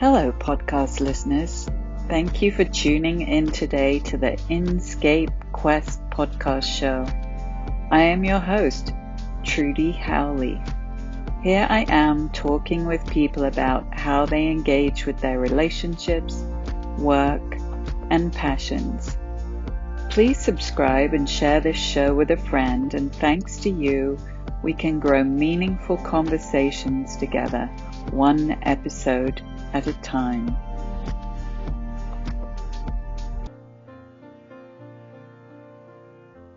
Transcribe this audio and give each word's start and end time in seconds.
Hello, 0.00 0.30
podcast 0.30 1.00
listeners. 1.00 1.68
Thank 2.06 2.40
you 2.40 2.52
for 2.52 2.62
tuning 2.62 3.22
in 3.22 3.50
today 3.50 3.98
to 3.98 4.16
the 4.16 4.36
Inscape 4.48 5.32
Quest 5.50 6.00
podcast 6.10 6.62
show. 6.62 7.04
I 7.90 8.02
am 8.02 8.22
your 8.22 8.38
host, 8.38 8.92
Trudy 9.42 9.90
Howley. 9.90 10.62
Here 11.42 11.66
I 11.68 11.84
am 11.88 12.28
talking 12.28 12.86
with 12.86 13.10
people 13.10 13.46
about 13.46 13.92
how 13.92 14.24
they 14.24 14.46
engage 14.46 15.04
with 15.04 15.18
their 15.18 15.40
relationships, 15.40 16.44
work, 16.96 17.56
and 18.10 18.32
passions. 18.32 19.16
Please 20.10 20.38
subscribe 20.38 21.12
and 21.12 21.28
share 21.28 21.58
this 21.58 21.76
show 21.76 22.14
with 22.14 22.30
a 22.30 22.36
friend, 22.36 22.94
and 22.94 23.12
thanks 23.16 23.56
to 23.62 23.68
you, 23.68 24.16
we 24.62 24.74
can 24.74 25.00
grow 25.00 25.24
meaningful 25.24 25.96
conversations 25.96 27.16
together, 27.16 27.66
one 28.12 28.56
episode 28.62 29.42
at 29.72 29.86
a 29.86 29.92
time. 29.94 30.56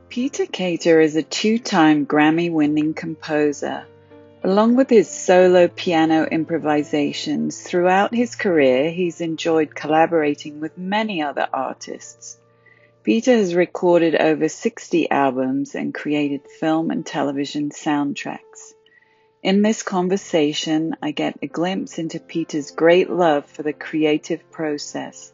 Peter 0.09 0.45
Kater 0.45 0.99
is 0.99 1.15
a 1.15 1.23
two 1.23 1.57
time 1.57 2.05
Grammy 2.05 2.51
winning 2.51 2.93
composer. 2.93 3.85
Along 4.43 4.75
with 4.75 4.89
his 4.89 5.07
solo 5.07 5.67
piano 5.67 6.25
improvisations, 6.25 7.61
throughout 7.61 8.13
his 8.13 8.35
career 8.35 8.91
he's 8.91 9.21
enjoyed 9.21 9.73
collaborating 9.73 10.59
with 10.59 10.77
many 10.77 11.21
other 11.21 11.47
artists. 11.53 12.37
Peter 13.03 13.31
has 13.31 13.55
recorded 13.55 14.15
over 14.15 14.49
60 14.49 15.09
albums 15.09 15.75
and 15.75 15.93
created 15.93 16.41
film 16.59 16.91
and 16.91 17.05
television 17.05 17.69
soundtracks. 17.69 18.73
In 19.43 19.63
this 19.63 19.81
conversation, 19.81 20.95
I 21.01 21.09
get 21.09 21.39
a 21.41 21.47
glimpse 21.47 21.97
into 21.97 22.19
Peter's 22.19 22.69
great 22.69 23.09
love 23.09 23.47
for 23.47 23.63
the 23.63 23.73
creative 23.73 24.51
process, 24.51 25.33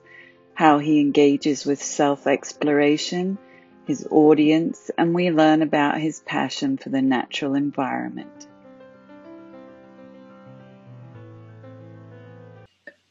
how 0.54 0.80
he 0.80 1.02
engages 1.02 1.66
with 1.66 1.84
self 1.84 2.26
exploration, 2.26 3.38
his 3.86 4.08
audience, 4.10 4.90
and 4.98 5.14
we 5.14 5.30
learn 5.30 5.62
about 5.62 6.00
his 6.00 6.22
passion 6.22 6.78
for 6.78 6.88
the 6.88 7.02
natural 7.02 7.54
environment. 7.54 8.48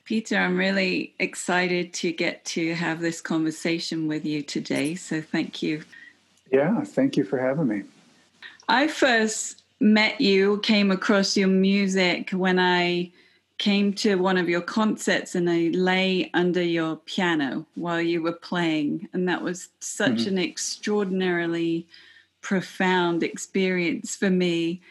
Peter, 0.07 0.39
I'm 0.39 0.57
really 0.57 1.13
excited 1.19 1.93
to 1.95 2.11
get 2.11 2.43
to 2.47 2.75
have 2.75 3.01
this 3.01 3.21
conversation 3.21 4.09
with 4.09 4.25
you 4.25 4.41
today. 4.41 4.95
So 4.95 5.21
thank 5.21 5.63
you. 5.63 5.83
Yeah, 6.51 6.85
thank 6.85 7.19
you 7.19 7.25
for 7.25 7.39
having 7.39 7.69
me. 7.69 7.83
I 8.67 8.89
first 8.89 9.63
met 9.81 10.21
you, 10.21 10.59
came 10.63 10.91
across 10.91 11.37
your 11.37 11.49
music 11.49 12.31
when 12.31 12.59
I 12.59 13.13
came 13.59 13.93
to 13.95 14.17
one 14.17 14.37
of 14.37 14.49
your 14.49 14.61
concerts 14.61 15.35
and 15.35 15.49
I 15.49 15.71
lay 15.73 16.31
under 16.35 16.63
your 16.63 16.97
piano 16.97 17.67
while 17.75 18.01
you 18.01 18.23
were 18.23 18.33
playing. 18.33 19.09
And 19.13 19.29
that 19.29 19.43
was 19.43 19.69
such 19.81 20.13
mm-hmm. 20.13 20.29
an 20.29 20.39
extraordinarily 20.39 21.87
profound 22.43 23.23
experience 23.23 24.15
for 24.15 24.31
me. 24.31 24.83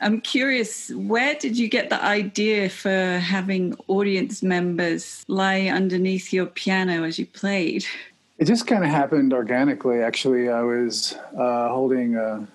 I'm 0.00 0.20
curious, 0.20 0.90
where 0.90 1.34
did 1.34 1.56
you 1.56 1.68
get 1.68 1.88
the 1.88 2.02
idea 2.02 2.68
for 2.68 3.18
having 3.18 3.76
audience 3.88 4.42
members 4.42 5.24
lie 5.28 5.66
underneath 5.66 6.32
your 6.32 6.46
piano 6.46 7.04
as 7.04 7.18
you 7.18 7.26
played? 7.26 7.84
It 8.38 8.46
just 8.46 8.66
kind 8.66 8.82
of 8.82 8.90
happened 8.90 9.32
organically. 9.32 10.00
Actually, 10.00 10.48
I 10.48 10.62
was 10.62 11.16
uh, 11.38 11.68
holding 11.68 12.16
uh, 12.16 12.46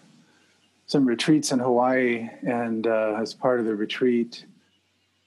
some 0.89 1.05
retreats 1.05 1.51
in 1.51 1.59
Hawaii, 1.59 2.27
and 2.41 2.87
uh, 2.87 3.15
as 3.21 3.35
part 3.35 3.59
of 3.59 3.67
the 3.67 3.75
retreat, 3.75 4.45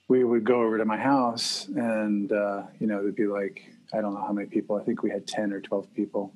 we 0.09 0.25
would 0.25 0.43
go 0.43 0.61
over 0.61 0.77
to 0.77 0.83
my 0.83 0.97
house, 0.97 1.69
and 1.69 2.33
uh, 2.33 2.63
you 2.81 2.85
know, 2.85 3.01
there'd 3.01 3.15
be 3.15 3.27
like 3.27 3.63
I 3.93 4.01
don't 4.01 4.13
know 4.13 4.21
how 4.21 4.33
many 4.33 4.47
people. 4.47 4.75
I 4.75 4.83
think 4.83 5.03
we 5.03 5.09
had 5.09 5.25
ten 5.25 5.53
or 5.53 5.61
twelve 5.61 5.87
people. 5.95 6.33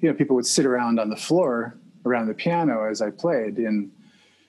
You 0.00 0.08
know, 0.08 0.14
people 0.14 0.34
would 0.36 0.46
sit 0.46 0.64
around 0.64 0.98
on 0.98 1.10
the 1.10 1.16
floor 1.16 1.78
around 2.06 2.26
the 2.26 2.32
piano 2.34 2.88
as 2.88 3.02
I 3.02 3.10
played, 3.10 3.58
and 3.58 3.92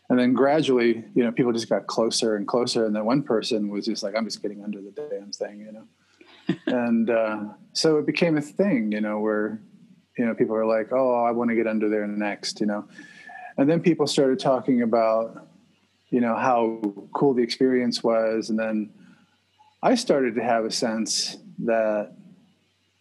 and 0.09 0.17
then 0.17 0.31
gradually, 0.31 1.03
you 1.13 1.23
know, 1.25 1.33
people 1.33 1.51
just 1.51 1.67
got 1.67 1.87
closer 1.87 2.37
and 2.37 2.47
closer. 2.47 2.85
And 2.85 2.95
then 2.95 3.03
one 3.03 3.21
person 3.21 3.67
was 3.67 3.85
just 3.85 4.01
like, 4.01 4.15
I'm 4.15 4.23
just 4.23 4.41
getting 4.41 4.63
under 4.63 4.79
the 4.81 4.91
damn 4.91 5.31
thing, 5.31 5.59
you 5.59 5.71
know? 5.73 6.55
and 6.67 7.09
uh, 7.09 7.43
so 7.73 7.97
it 7.97 8.05
became 8.05 8.37
a 8.37 8.41
thing, 8.41 8.91
you 8.91 9.01
know, 9.01 9.19
where, 9.19 9.59
you 10.17 10.25
know, 10.25 10.35
people 10.35 10.55
were 10.55 10.65
like, 10.65 10.91
oh, 10.93 11.23
I 11.23 11.31
want 11.31 11.49
to 11.49 11.55
get 11.55 11.67
under 11.67 11.89
there 11.89 12.05
next, 12.05 12.59
you 12.59 12.65
know? 12.65 12.85
And 13.57 13.69
then 13.69 13.81
people 13.81 14.07
started 14.07 14.39
talking 14.39 14.81
about, 14.81 15.47
you 16.09 16.21
know, 16.21 16.35
how 16.35 16.81
cool 17.13 17.33
the 17.33 17.43
experience 17.43 18.03
was. 18.03 18.49
And 18.49 18.57
then 18.57 18.89
I 19.81 19.95
started 19.95 20.35
to 20.35 20.43
have 20.43 20.65
a 20.65 20.71
sense 20.71 21.37
that 21.59 22.13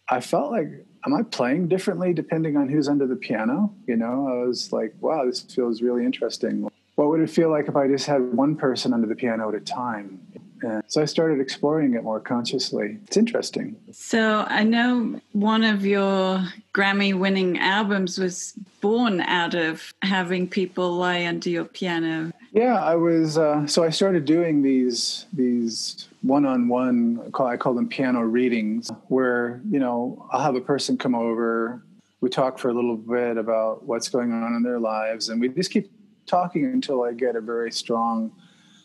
I 0.09 0.19
felt 0.19 0.51
like, 0.51 0.67
am 1.05 1.13
I 1.13 1.23
playing 1.23 1.67
differently 1.67 2.13
depending 2.13 2.57
on 2.57 2.69
who's 2.69 2.87
under 2.87 3.07
the 3.07 3.15
piano? 3.15 3.73
You 3.87 3.95
know, 3.95 4.27
I 4.27 4.45
was 4.45 4.71
like, 4.71 4.93
wow, 4.99 5.25
this 5.25 5.41
feels 5.41 5.81
really 5.81 6.05
interesting 6.05 6.69
what 6.95 7.09
would 7.09 7.21
it 7.21 7.29
feel 7.29 7.49
like 7.49 7.67
if 7.67 7.75
I 7.75 7.87
just 7.87 8.05
had 8.05 8.33
one 8.33 8.55
person 8.55 8.93
under 8.93 9.07
the 9.07 9.15
piano 9.15 9.49
at 9.49 9.55
a 9.55 9.59
time? 9.59 10.19
And 10.63 10.83
so 10.87 11.01
I 11.01 11.05
started 11.05 11.39
exploring 11.39 11.93
it 11.93 12.03
more 12.03 12.19
consciously. 12.19 12.97
It's 13.05 13.17
interesting. 13.17 13.75
So 13.91 14.45
I 14.47 14.63
know 14.63 15.19
one 15.33 15.63
of 15.63 15.85
your 15.85 16.43
Grammy 16.73 17.13
winning 17.13 17.59
albums 17.59 18.17
was 18.17 18.53
born 18.81 19.21
out 19.21 19.53
of 19.53 19.93
having 20.01 20.47
people 20.47 20.93
lie 20.93 21.25
under 21.25 21.49
your 21.49 21.65
piano. 21.65 22.31
Yeah, 22.51 22.81
I 22.83 22.95
was. 22.95 23.37
Uh, 23.37 23.67
so 23.67 23.83
I 23.83 23.89
started 23.89 24.25
doing 24.25 24.61
these 24.61 25.25
these 25.33 26.07
one-on-one. 26.21 27.31
I 27.33 27.57
call 27.57 27.73
them 27.73 27.89
piano 27.89 28.21
readings, 28.21 28.91
where 29.07 29.61
you 29.69 29.79
know 29.79 30.27
I'll 30.31 30.41
have 30.41 30.55
a 30.55 30.61
person 30.61 30.97
come 30.97 31.15
over. 31.15 31.83
We 32.21 32.29
talk 32.29 32.57
for 32.57 32.69
a 32.69 32.73
little 32.73 32.95
bit 32.95 33.37
about 33.37 33.83
what's 33.83 34.07
going 34.07 34.31
on 34.31 34.55
in 34.55 34.63
their 34.63 34.79
lives, 34.79 35.29
and 35.29 35.41
we 35.41 35.49
just 35.49 35.71
keep 35.71 35.91
talking 36.25 36.65
until 36.65 37.03
I 37.03 37.13
get 37.13 37.35
a 37.35 37.41
very 37.41 37.71
strong 37.71 38.31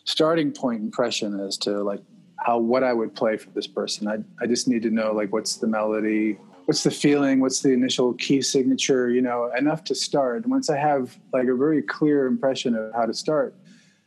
starting 0.09 0.51
point 0.51 0.81
impression 0.81 1.39
as 1.39 1.55
to 1.55 1.83
like 1.83 2.01
how 2.37 2.57
what 2.57 2.83
I 2.83 2.93
would 2.93 3.13
play 3.13 3.37
for 3.37 3.51
this 3.51 3.67
person. 3.67 4.07
I 4.07 4.17
I 4.43 4.47
just 4.47 4.67
need 4.67 4.81
to 4.81 4.89
know 4.89 5.11
like 5.11 5.31
what's 5.31 5.57
the 5.57 5.67
melody, 5.67 6.39
what's 6.65 6.83
the 6.83 6.89
feeling, 6.89 7.41
what's 7.41 7.61
the 7.61 7.73
initial 7.73 8.15
key 8.15 8.41
signature, 8.41 9.11
you 9.11 9.21
know, 9.21 9.51
enough 9.55 9.83
to 9.83 9.93
start. 9.93 10.47
Once 10.47 10.67
I 10.71 10.77
have 10.77 11.15
like 11.31 11.47
a 11.47 11.55
very 11.55 11.83
clear 11.83 12.25
impression 12.25 12.75
of 12.75 12.91
how 12.93 13.05
to 13.05 13.13
start, 13.13 13.55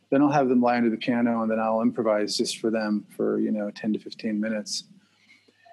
then 0.09 0.21
I'll 0.21 0.31
have 0.31 0.49
them 0.49 0.61
lie 0.61 0.75
under 0.75 0.89
the 0.89 0.97
piano 0.97 1.41
and 1.41 1.49
then 1.49 1.59
I'll 1.59 1.81
improvise 1.81 2.35
just 2.35 2.57
for 2.57 2.69
them 2.69 3.05
for, 3.15 3.39
you 3.39 3.51
know, 3.51 3.71
10 3.71 3.93
to 3.93 3.99
15 3.99 4.39
minutes. 4.39 4.83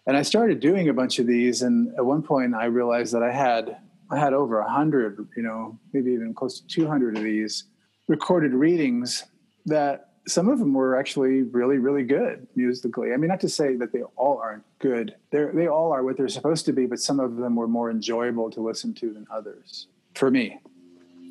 And 0.07 0.17
I 0.17 0.23
started 0.23 0.61
doing 0.61 0.89
a 0.89 0.95
bunch 0.95 1.19
of 1.19 1.27
these 1.27 1.63
and 1.63 1.93
at 1.99 2.07
one 2.07 2.23
point 2.23 2.55
I 2.55 2.67
realized 2.67 3.13
that 3.15 3.25
I 3.25 3.33
had 3.33 3.79
I 4.13 4.19
had 4.19 4.33
over 4.33 4.61
a 4.61 4.71
hundred, 4.71 5.27
you 5.37 5.43
know, 5.43 5.77
maybe 5.93 6.13
even 6.13 6.35
close 6.35 6.61
to 6.61 6.67
200 6.69 7.17
of 7.17 7.25
these 7.25 7.65
recorded 8.07 8.53
readings 8.53 9.25
that 9.67 10.10
some 10.27 10.49
of 10.49 10.59
them 10.59 10.75
were 10.75 10.97
actually 10.97 11.43
really, 11.43 11.79
really 11.79 12.03
good 12.03 12.47
musically. 12.55 13.13
I 13.13 13.17
mean, 13.17 13.29
not 13.29 13.41
to 13.41 13.49
say 13.49 13.77
that 13.77 13.93
they 13.93 14.03
all 14.17 14.39
aren't 14.39 14.65
good. 14.79 15.15
They 15.31 15.45
they 15.55 15.67
all 15.67 15.93
are 15.93 16.05
what 16.05 16.17
they're 16.17 16.29
supposed 16.29 16.67
to 16.67 16.73
be, 16.73 16.87
but 16.87 17.01
some 17.01 17.21
of 17.21 17.37
them 17.37 17.57
were 17.57 17.69
more 17.69 17.91
enjoyable 17.91 18.51
to 18.51 18.61
listen 18.61 18.95
to 18.95 19.13
than 19.13 19.27
others 19.31 19.87
for 20.15 20.31
me 20.31 20.61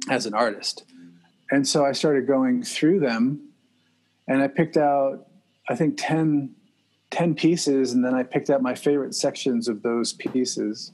as 0.09 0.25
an 0.25 0.33
artist. 0.33 0.85
And 1.51 1.67
so 1.67 1.85
I 1.85 1.91
started 1.91 2.27
going 2.27 2.63
through 2.63 2.99
them 2.99 3.49
and 4.27 4.41
I 4.41 4.47
picked 4.47 4.77
out, 4.77 5.27
I 5.67 5.75
think 5.75 5.95
10, 5.97 6.55
10 7.11 7.35
pieces. 7.35 7.93
And 7.93 8.05
then 8.05 8.13
I 8.13 8.23
picked 8.23 8.49
out 8.49 8.61
my 8.61 8.75
favorite 8.75 9.15
sections 9.15 9.67
of 9.67 9.81
those 9.81 10.13
pieces 10.13 10.93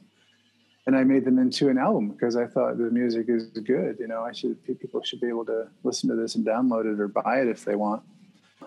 and 0.88 0.96
I 0.96 1.03
made 1.03 1.25
them 1.25 1.40
into 1.40 1.69
an 1.69 1.78
album 1.78 2.09
because 2.09 2.35
I 2.35 2.46
thought 2.46 2.78
the 2.78 2.91
music 2.91 3.25
is 3.28 3.46
good. 3.47 3.97
You 4.00 4.07
know, 4.07 4.22
I 4.22 4.31
should 4.31 4.63
people 4.79 5.01
should 5.03 5.19
be 5.19 5.28
able 5.28 5.46
to 5.46 5.68
listen 5.84 6.09
to 6.09 6.16
this 6.16 6.35
and 6.35 6.46
download 6.46 6.91
it 6.91 7.00
or 7.00 7.07
buy 7.07 7.41
it 7.41 7.47
if 7.47 7.66
they 7.66 7.75
want. 7.75 8.03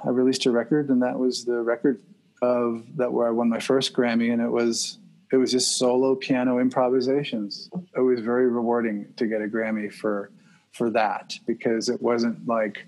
I 0.05 0.11
released 0.11 0.47
a 0.47 0.51
record, 0.51 0.91
and 0.91 1.03
that 1.03 1.19
was 1.19 1.45
the 1.45 1.62
record 1.62 2.01
of 2.43 2.85
that 2.97 3.12
where 3.12 3.26
I 3.26 3.31
won 3.31 3.49
my 3.49 3.61
first 3.61 3.93
Grammy, 3.93 4.32
and 4.32 4.43
it 4.43 4.50
was 4.50 4.99
it 5.32 5.37
was 5.37 5.53
just 5.53 5.79
solo 5.79 6.15
piano 6.15 6.59
improvisations. 6.59 7.70
It 7.97 8.00
was 8.00 8.21
very 8.21 8.49
rewarding 8.49 9.12
to 9.17 9.26
get 9.26 9.43
a 9.43 9.47
Grammy 9.47 9.93
for 9.93 10.31
for 10.73 10.91
that 10.91 11.38
because 11.47 11.88
it 11.88 12.03
wasn't 12.03 12.47
like 12.47 12.85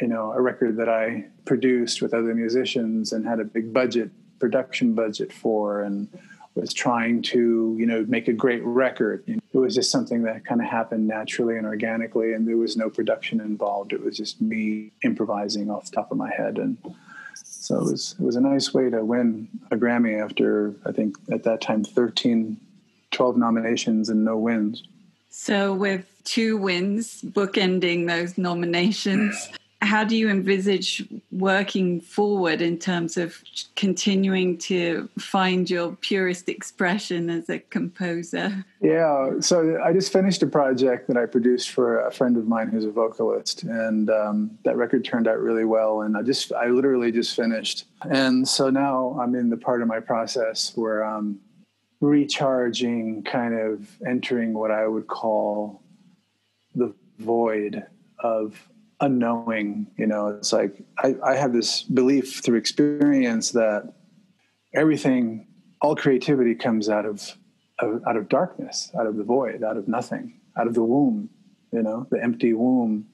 you 0.00 0.08
know 0.08 0.32
a 0.32 0.40
record 0.40 0.76
that 0.78 0.88
I 0.88 1.26
produced 1.44 2.02
with 2.02 2.14
other 2.14 2.34
musicians 2.34 3.12
and 3.12 3.26
had 3.26 3.38
a 3.38 3.44
big 3.44 3.72
budget 3.72 4.10
production 4.40 4.94
budget 4.94 5.32
for 5.32 5.82
and 5.82 6.08
was 6.54 6.72
trying 6.74 7.22
to 7.22 7.76
you 7.78 7.86
know 7.86 8.04
make 8.08 8.28
a 8.28 8.32
great 8.32 8.62
record. 8.64 9.24
It 9.26 9.58
was 9.58 9.74
just 9.74 9.90
something 9.90 10.22
that 10.22 10.44
kind 10.44 10.60
of 10.60 10.66
happened 10.66 11.06
naturally 11.06 11.56
and 11.56 11.66
organically 11.66 12.32
and 12.32 12.46
there 12.46 12.56
was 12.56 12.76
no 12.76 12.90
production 12.90 13.40
involved. 13.40 13.92
It 13.92 14.02
was 14.02 14.16
just 14.16 14.40
me 14.40 14.92
improvising 15.02 15.70
off 15.70 15.86
the 15.86 15.92
top 15.92 16.10
of 16.10 16.18
my 16.18 16.30
head. 16.30 16.58
And 16.58 16.76
so 17.34 17.78
it 17.78 17.84
was 17.84 18.14
it 18.18 18.24
was 18.24 18.36
a 18.36 18.40
nice 18.40 18.74
way 18.74 18.90
to 18.90 19.04
win 19.04 19.48
a 19.70 19.76
grammy 19.76 20.20
after 20.20 20.74
i 20.84 20.90
think 20.90 21.16
at 21.30 21.44
that 21.44 21.60
time 21.60 21.84
13 21.84 22.56
12 23.10 23.36
nominations 23.36 24.08
and 24.08 24.24
no 24.24 24.36
wins. 24.36 24.84
So 25.30 25.72
with 25.74 26.06
two 26.24 26.56
wins 26.56 27.22
bookending 27.22 28.06
those 28.06 28.38
nominations 28.38 29.48
how 29.82 30.04
do 30.04 30.14
you 30.14 30.28
envisage 30.28 31.08
working 31.32 32.00
forward 32.00 32.60
in 32.60 32.78
terms 32.78 33.16
of 33.16 33.42
continuing 33.76 34.58
to 34.58 35.08
find 35.18 35.70
your 35.70 35.92
purest 36.02 36.50
expression 36.50 37.30
as 37.30 37.48
a 37.48 37.58
composer? 37.58 38.64
Yeah, 38.82 39.40
so 39.40 39.80
I 39.82 39.94
just 39.94 40.12
finished 40.12 40.42
a 40.42 40.46
project 40.46 41.08
that 41.08 41.16
I 41.16 41.24
produced 41.24 41.70
for 41.70 42.00
a 42.00 42.12
friend 42.12 42.36
of 42.36 42.46
mine 42.46 42.68
who's 42.68 42.84
a 42.84 42.90
vocalist, 42.90 43.62
and 43.62 44.10
um, 44.10 44.58
that 44.64 44.76
record 44.76 45.04
turned 45.04 45.26
out 45.26 45.38
really 45.38 45.64
well. 45.64 46.02
And 46.02 46.16
I 46.16 46.22
just, 46.22 46.52
I 46.52 46.66
literally 46.66 47.10
just 47.10 47.34
finished, 47.34 47.86
and 48.02 48.46
so 48.46 48.68
now 48.68 49.18
I'm 49.18 49.34
in 49.34 49.48
the 49.48 49.56
part 49.56 49.80
of 49.80 49.88
my 49.88 50.00
process 50.00 50.72
where 50.74 51.02
I'm 51.02 51.40
recharging, 52.02 53.22
kind 53.22 53.54
of 53.54 53.88
entering 54.06 54.52
what 54.52 54.70
I 54.70 54.86
would 54.86 55.06
call 55.06 55.82
the 56.74 56.94
void 57.18 57.84
of 58.18 58.69
unknowing 59.00 59.86
you 59.96 60.06
know 60.06 60.28
it's 60.28 60.52
like 60.52 60.82
I, 60.98 61.14
I 61.24 61.36
have 61.36 61.52
this 61.52 61.82
belief 61.82 62.40
through 62.44 62.58
experience 62.58 63.50
that 63.52 63.94
everything 64.74 65.48
all 65.80 65.96
creativity 65.96 66.54
comes 66.54 66.88
out 66.88 67.06
of, 67.06 67.36
of 67.78 68.02
out 68.06 68.16
of 68.16 68.28
darkness 68.28 68.90
out 68.98 69.06
of 69.06 69.16
the 69.16 69.24
void 69.24 69.62
out 69.62 69.76
of 69.76 69.88
nothing 69.88 70.40
out 70.58 70.66
of 70.66 70.74
the 70.74 70.84
womb 70.84 71.30
you 71.72 71.82
know 71.82 72.06
the 72.10 72.22
empty 72.22 72.52
womb. 72.52 73.06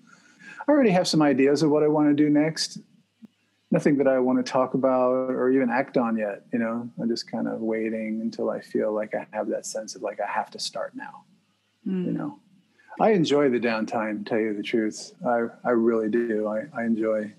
I 0.67 0.73
already 0.73 0.91
have 0.91 1.07
some 1.07 1.23
ideas 1.23 1.63
of 1.63 1.71
what 1.71 1.83
i 1.83 1.89
want 1.89 2.09
to 2.09 2.15
do 2.15 2.31
next. 2.31 2.79
Nothing 3.71 3.97
that 3.99 4.09
i 4.09 4.19
want 4.19 4.45
to 4.45 4.51
talk 4.51 4.75
about 4.75 5.31
or 5.31 5.51
even 5.51 5.71
act 5.71 5.97
on 5.97 6.17
yet 6.17 6.45
you 6.53 6.59
know? 6.59 6.89
I'm 7.01 7.09
just 7.09 7.31
kind 7.31 7.49
of 7.49 7.61
waiting 7.61 8.21
until 8.23 8.51
i 8.51 8.61
feel 8.61 8.93
like 8.93 9.15
i 9.15 9.27
have 9.33 9.49
that 9.49 9.67
sense 9.67 9.95
of 9.95 10.03
like 10.03 10.21
i 10.21 10.27
have 10.27 10.51
to 10.53 10.59
start 10.59 10.95
now 10.95 11.25
mm. 11.87 12.07
you 12.07 12.13
know 12.13 12.39
I 12.99 13.11
enjoy 13.11 13.51
the 13.51 13.61
downtime, 13.61 14.27
tell 14.27 14.39
you 14.39 14.55
the 14.55 14.63
truth. 14.63 15.13
I, 15.27 15.47
I 15.65 15.71
really 15.71 16.09
do. 16.09 16.49
I, 16.49 16.63
I 16.79 16.85
enjoy 16.85 17.35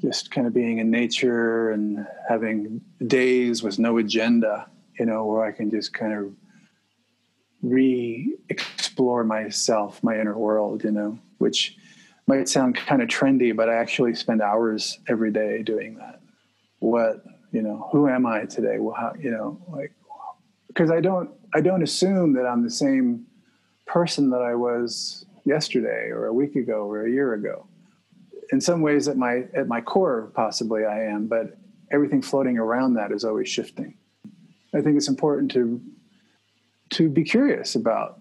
just 0.00 0.30
kind 0.30 0.46
of 0.46 0.54
being 0.54 0.78
in 0.78 0.90
nature 0.90 1.70
and 1.70 2.06
having 2.28 2.80
days 3.06 3.62
with 3.62 3.78
no 3.78 3.98
agenda, 3.98 4.68
you 4.98 5.06
know, 5.06 5.24
where 5.26 5.44
I 5.44 5.52
can 5.52 5.70
just 5.70 5.92
kind 5.94 6.12
of 6.12 6.32
re 7.62 8.34
explore 8.48 9.24
myself, 9.24 10.02
my 10.02 10.18
inner 10.18 10.36
world, 10.36 10.82
you 10.84 10.90
know, 10.90 11.18
which 11.38 11.76
might 12.26 12.48
sound 12.48 12.76
kind 12.76 13.00
of 13.00 13.08
trendy, 13.08 13.54
but 13.54 13.68
I 13.68 13.74
actually 13.74 14.14
spend 14.14 14.42
hours 14.42 14.98
every 15.08 15.30
day 15.30 15.62
doing 15.62 15.96
that. 15.98 16.20
What, 16.80 17.24
you 17.52 17.62
know, 17.62 17.88
who 17.92 18.08
am 18.08 18.26
I 18.26 18.44
today? 18.44 18.78
Well, 18.78 18.94
how, 18.94 19.14
you 19.18 19.30
know, 19.30 19.60
like, 19.68 19.92
because 20.66 20.90
I 20.90 21.00
don't, 21.00 21.30
I 21.54 21.60
don't 21.60 21.82
assume 21.82 22.34
that 22.34 22.46
I'm 22.46 22.62
the 22.62 22.70
same 22.70 23.26
person 23.88 24.30
that 24.30 24.42
I 24.42 24.54
was 24.54 25.24
yesterday 25.44 26.10
or 26.10 26.26
a 26.26 26.32
week 26.32 26.54
ago 26.54 26.88
or 26.88 27.06
a 27.06 27.10
year 27.10 27.34
ago. 27.34 27.66
In 28.52 28.60
some 28.60 28.80
ways, 28.82 29.08
at 29.08 29.16
my 29.16 29.44
at 29.54 29.66
my 29.66 29.80
core, 29.80 30.30
possibly 30.34 30.84
I 30.84 31.04
am, 31.04 31.26
but 31.26 31.58
everything 31.90 32.22
floating 32.22 32.58
around 32.58 32.94
that 32.94 33.10
is 33.10 33.24
always 33.24 33.48
shifting. 33.48 33.96
I 34.74 34.80
think 34.80 34.96
it's 34.96 35.08
important 35.08 35.50
to 35.52 35.80
to 36.90 37.08
be 37.08 37.24
curious 37.24 37.74
about 37.74 38.20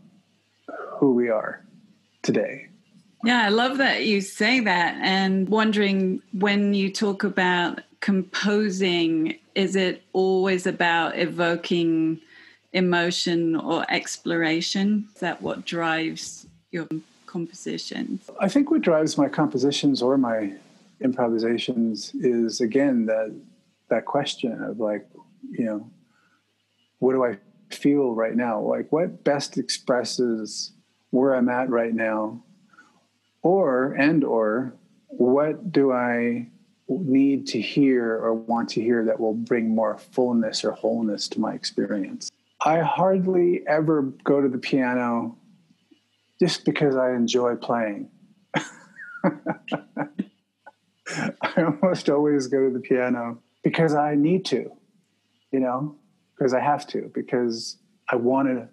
who 0.97 1.13
we 1.13 1.29
are 1.29 1.63
today. 2.23 2.67
Yeah, 3.23 3.43
I 3.43 3.49
love 3.49 3.77
that 3.77 4.05
you 4.05 4.21
say 4.21 4.59
that 4.61 4.97
and 5.01 5.47
wondering 5.49 6.21
when 6.33 6.73
you 6.73 6.91
talk 6.91 7.23
about 7.23 7.81
composing, 7.99 9.37
is 9.55 9.75
it 9.75 10.03
always 10.13 10.67
about 10.67 11.17
evoking 11.17 12.19
emotion 12.77 13.56
or 13.56 13.85
exploration? 13.89 15.07
Is 15.13 15.19
that 15.19 15.41
what 15.41 15.65
drives 15.65 16.45
your 16.71 16.88
compositions? 17.25 18.29
I 18.39 18.47
think 18.47 18.69
what 18.69 18.81
drives 18.81 19.18
my 19.18 19.27
compositions 19.27 20.01
or 20.01 20.18
my 20.18 20.53
improvisations 21.01 22.13
is 22.15 22.62
again 22.62 23.06
that 23.07 23.35
that 23.89 24.06
question 24.06 24.63
of 24.63 24.79
like, 24.79 25.07
you 25.51 25.65
know, 25.65 25.89
what 27.00 27.13
do 27.13 27.25
I 27.25 27.38
feel 27.74 28.13
right 28.13 28.35
now? 28.35 28.62
Like 28.62 28.91
what 28.91 29.23
best 29.23 29.57
expresses 29.57 30.73
where 31.09 31.35
I'm 31.35 31.50
at 31.50 31.69
right 31.69 31.94
now? 31.94 32.44
Or 33.41 33.94
and 33.94 34.23
or 34.23 34.73
what 35.07 35.71
do 35.71 35.91
I 35.91 36.47
need 36.89 37.47
to 37.47 37.62
hear 37.62 38.13
or 38.13 38.33
want 38.33 38.69
to 38.69 38.81
hear 38.81 39.03
that 39.06 39.19
will 39.19 39.33
bring 39.33 39.73
more 39.73 39.97
fullness 39.97 40.63
or 40.63 40.71
wholeness 40.71 41.27
to 41.30 41.39
my 41.39 41.53
experience? 41.53 42.30
I 42.62 42.80
hardly 42.80 43.63
ever 43.68 44.01
go 44.24 44.42
to 44.42 44.50
the 44.50 44.57
piano 44.57 45.38
just 46.39 46.65
because 46.65 46.95
I 46.95 47.12
enjoy 47.12 47.56
playing. 47.56 48.09
I 48.56 48.63
almost 51.57 52.09
always 52.09 52.48
go 52.48 52.68
to 52.68 52.74
the 52.74 52.80
piano 52.80 53.39
because 53.63 53.94
I 53.94 54.15
need 54.15 54.45
to, 54.45 54.71
you 55.51 55.59
know, 55.59 55.95
because 56.36 56.54
I 56.54 56.59
have 56.59 56.88
to, 56.88 57.12
because 57.13 57.77
I 58.09 58.15
want 58.15 58.48
to, 58.48 58.68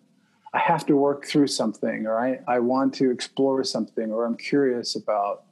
I 0.55 0.59
have 0.59 0.87
to 0.87 0.97
work 0.97 1.27
through 1.27 1.49
something, 1.49 2.07
or 2.07 2.19
I, 2.19 2.41
I 2.47 2.61
want 2.61 2.95
to 2.95 3.11
explore 3.11 3.65
something, 3.65 4.13
or 4.13 4.25
I'm 4.25 4.37
curious 4.37 4.95
about 4.95 5.45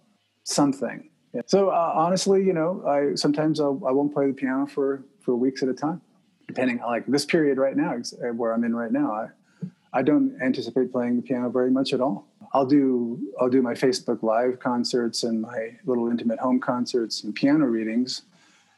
something. 0.44 1.10
So 1.46 1.70
uh, 1.70 1.92
honestly, 1.94 2.44
you 2.44 2.52
know, 2.52 2.84
I 2.86 3.14
sometimes 3.16 3.58
I'll, 3.58 3.82
I 3.86 3.90
won't 3.90 4.12
play 4.12 4.26
the 4.26 4.32
piano 4.32 4.66
for 4.66 5.04
for 5.20 5.34
weeks 5.34 5.62
at 5.62 5.68
a 5.68 5.74
time 5.74 6.00
depending 6.52 6.80
on 6.80 6.90
like 6.90 7.06
this 7.06 7.24
period 7.24 7.56
right 7.56 7.76
now 7.76 7.94
uh, 7.94 8.32
where 8.34 8.52
I'm 8.52 8.64
in 8.64 8.74
right 8.74 8.92
now, 8.92 9.10
I, 9.12 9.28
I 9.94 10.02
don't 10.02 10.38
anticipate 10.42 10.92
playing 10.92 11.16
the 11.16 11.22
piano 11.22 11.48
very 11.48 11.70
much 11.70 11.92
at 11.92 12.00
all. 12.00 12.26
I'll 12.52 12.66
do 12.66 13.18
I'll 13.40 13.48
do 13.48 13.62
my 13.62 13.72
Facebook 13.72 14.22
live 14.22 14.60
concerts 14.60 15.22
and 15.22 15.40
my 15.40 15.78
little 15.86 16.10
intimate 16.10 16.38
home 16.38 16.60
concerts 16.60 17.24
and 17.24 17.34
piano 17.34 17.64
readings 17.64 18.22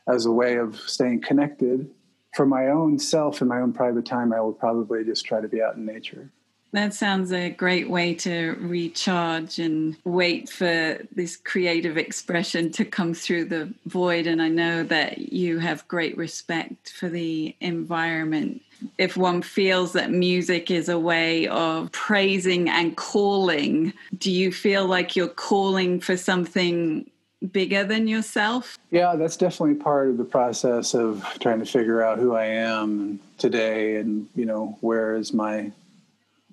as 0.06 0.26
a 0.26 0.31
way 0.31 0.56
of 0.56 0.76
staying 0.76 1.23
connected. 1.23 1.91
For 2.37 2.47
my 2.47 2.69
own 2.69 2.99
self 2.99 3.41
and 3.41 3.49
my 3.49 3.61
own 3.61 3.73
private 3.73 4.06
time, 4.06 4.32
I 4.32 4.41
will 4.41 4.53
probably 4.53 5.05
just 5.05 5.25
try 5.25 5.41
to 5.41 5.49
be 5.49 5.62
out 5.62 5.77
in 5.77 5.85
nature. 5.85 6.31
That 6.75 6.93
sounds 6.93 7.32
a 7.32 7.50
great 7.50 7.88
way 7.88 8.15
to 8.15 8.56
recharge 8.59 9.61
and 9.61 9.97
wait 10.03 10.49
for 10.49 10.99
this 11.15 11.37
creative 11.37 11.97
expression 11.97 12.73
to 12.73 12.85
come 12.85 13.15
through 13.15 13.44
the 13.44 13.73
void. 13.87 14.26
And 14.26 14.43
I 14.43 14.49
know 14.49 14.82
that 14.82 15.32
you 15.32 15.61
have 15.61 15.87
great 15.87 16.17
respect 16.17 16.91
for 16.91 17.09
the 17.09 17.55
environment. 17.61 18.61
If 18.99 19.17
one 19.17 19.41
feels 19.41 19.93
that 19.93 20.11
music 20.11 20.69
is 20.69 20.88
a 20.88 20.99
way 20.99 21.47
of 21.47 21.93
praising 21.93 22.69
and 22.69 22.97
calling, 22.97 23.93
do 24.19 24.32
you 24.32 24.50
feel 24.50 24.85
like 24.85 25.15
you're 25.15 25.29
calling 25.29 26.00
for 26.00 26.17
something 26.17 27.09
bigger 27.53 27.85
than 27.85 28.09
yourself? 28.09 28.79
Yeah, 28.91 29.15
that's 29.15 29.37
definitely 29.37 29.77
part 29.77 30.09
of 30.09 30.17
the 30.17 30.25
process 30.25 30.93
of 30.93 31.25
trying 31.38 31.61
to 31.61 31.67
figure 31.67 32.03
out 32.03 32.19
who 32.19 32.34
I 32.34 32.46
am 32.46 33.20
today 33.39 33.98
and, 33.98 34.29
you 34.34 34.44
know, 34.44 34.77
where 34.81 35.15
is 35.15 35.32
my 35.32 35.70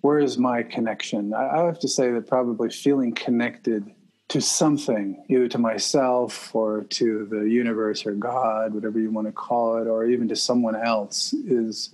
where 0.02 0.20
is 0.20 0.38
my 0.38 0.64
connection? 0.64 1.34
I, 1.34 1.62
I 1.62 1.66
have 1.66 1.80
to 1.80 1.88
say 1.88 2.12
that 2.12 2.28
probably 2.28 2.70
feeling 2.70 3.14
connected 3.14 3.90
to 4.30 4.42
something, 4.42 5.24
either 5.30 5.48
to 5.50 5.58
myself 5.58 6.56
or 6.56 6.84
to 6.84 7.26
the 7.26 7.42
universe 7.42 8.06
or 8.06 8.14
God, 8.14 8.74
whatever 8.74 9.00
you 9.00 9.12
want 9.12 9.28
to 9.28 9.34
call 9.34 9.78
it, 9.78 9.88
or 9.88 10.06
even 10.06 10.28
to 10.30 10.36
someone 10.36 10.76
else, 10.76 11.34
is 11.34 11.94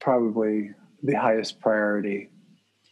probably 0.00 0.70
the 1.02 1.14
highest 1.14 1.60
priority. 1.60 2.30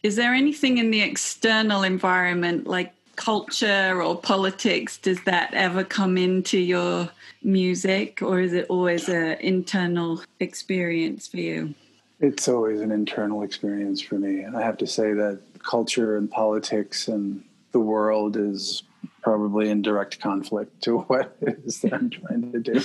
Is 0.03 0.15
there 0.15 0.33
anything 0.33 0.77
in 0.77 0.91
the 0.91 1.01
external 1.01 1.83
environment, 1.83 2.67
like 2.67 2.93
culture 3.17 4.01
or 4.01 4.15
politics, 4.15 4.97
does 4.97 5.21
that 5.23 5.53
ever 5.53 5.83
come 5.83 6.17
into 6.17 6.59
your 6.59 7.09
music, 7.43 8.21
or 8.21 8.39
is 8.39 8.53
it 8.53 8.67
always 8.69 9.09
an 9.09 9.39
internal 9.39 10.21
experience 10.39 11.27
for 11.27 11.37
you? 11.37 11.73
It's 12.19 12.47
always 12.47 12.81
an 12.81 12.91
internal 12.91 13.43
experience 13.43 14.01
for 14.01 14.15
me. 14.15 14.41
And 14.41 14.57
I 14.57 14.61
have 14.63 14.77
to 14.77 14.87
say 14.87 15.13
that 15.13 15.39
culture 15.59 16.17
and 16.17 16.29
politics 16.29 17.07
and 17.07 17.43
the 17.71 17.79
world 17.79 18.37
is 18.37 18.83
probably 19.21 19.69
in 19.69 19.81
direct 19.81 20.19
conflict 20.19 20.81
to 20.83 20.97
what 21.09 21.35
it 21.41 21.59
is 21.65 21.81
that 21.81 21.93
I'm 21.93 22.09
trying 22.09 22.51
to 22.51 22.59
do. 22.59 22.81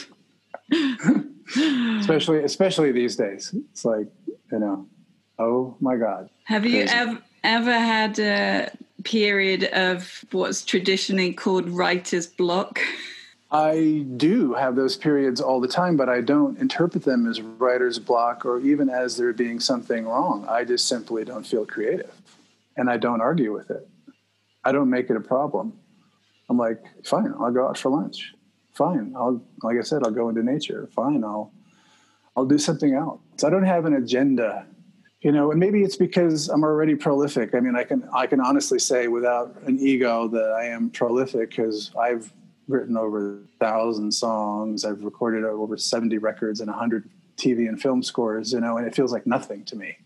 especially 2.00 2.44
especially 2.44 2.92
these 2.92 3.16
days. 3.16 3.54
It's 3.72 3.84
like, 3.84 4.08
you 4.50 4.58
know, 4.58 4.86
oh 5.38 5.76
my 5.80 5.96
God. 5.96 6.28
Have 6.44 6.62
crazy. 6.62 6.78
you 6.78 6.84
ever 6.88 7.22
ever 7.44 7.72
had 7.72 8.18
a 8.18 8.70
period 9.04 9.64
of 9.64 10.24
what's 10.30 10.64
traditionally 10.64 11.32
called 11.32 11.68
writer's 11.68 12.26
block? 12.26 12.80
I 13.52 14.06
do 14.16 14.54
have 14.54 14.76
those 14.76 14.96
periods 14.96 15.38
all 15.38 15.60
the 15.60 15.68
time, 15.68 15.94
but 15.94 16.08
I 16.08 16.22
don't 16.22 16.58
interpret 16.58 17.04
them 17.04 17.28
as 17.28 17.42
writer's 17.42 17.98
block 17.98 18.46
or 18.46 18.58
even 18.60 18.88
as 18.88 19.18
there 19.18 19.34
being 19.34 19.60
something 19.60 20.06
wrong. 20.06 20.46
I 20.48 20.64
just 20.64 20.88
simply 20.88 21.22
don't 21.22 21.46
feel 21.46 21.66
creative 21.66 22.10
and 22.78 22.88
I 22.88 22.96
don't 22.96 23.20
argue 23.20 23.52
with 23.52 23.70
it. 23.70 23.86
I 24.64 24.72
don't 24.72 24.88
make 24.88 25.10
it 25.10 25.16
a 25.16 25.20
problem. 25.20 25.74
I'm 26.48 26.56
like, 26.56 26.82
fine, 27.04 27.34
I'll 27.38 27.52
go 27.52 27.68
out 27.68 27.76
for 27.76 27.90
lunch. 27.90 28.32
Fine, 28.72 29.12
I'll 29.14 29.42
like 29.62 29.76
I 29.76 29.82
said, 29.82 30.02
I'll 30.02 30.12
go 30.12 30.30
into 30.30 30.42
nature. 30.42 30.88
Fine, 30.96 31.22
I'll 31.22 31.52
I'll 32.34 32.46
do 32.46 32.56
something 32.56 32.94
else. 32.94 33.20
I 33.44 33.50
don't 33.50 33.64
have 33.64 33.84
an 33.84 33.94
agenda 33.94 34.66
you 35.20 35.30
know 35.30 35.52
and 35.52 35.60
maybe 35.60 35.82
it's 35.82 35.94
because 35.94 36.48
i'm 36.48 36.64
already 36.64 36.96
prolific 36.96 37.54
i 37.54 37.60
mean 37.60 37.76
i 37.76 37.84
can 37.84 38.08
i 38.12 38.26
can 38.26 38.40
honestly 38.40 38.78
say 38.78 39.06
without 39.06 39.56
an 39.66 39.78
ego 39.78 40.26
that 40.26 40.50
i 40.50 40.64
am 40.64 40.90
prolific 40.90 41.50
because 41.50 41.92
i've 41.96 42.32
written 42.68 42.96
over 42.96 43.34
a 43.34 43.58
thousand 43.58 44.12
songs 44.12 44.84
i've 44.84 45.02
recorded 45.02 45.44
over 45.44 45.76
70 45.76 46.18
records 46.18 46.60
and 46.60 46.68
100 46.68 47.08
tv 47.36 47.68
and 47.68 47.80
film 47.80 48.02
scores 48.02 48.52
you 48.52 48.60
know 48.60 48.76
and 48.76 48.86
it 48.86 48.94
feels 48.94 49.12
like 49.12 49.26
nothing 49.26 49.64
to 49.64 49.76
me 49.76 49.96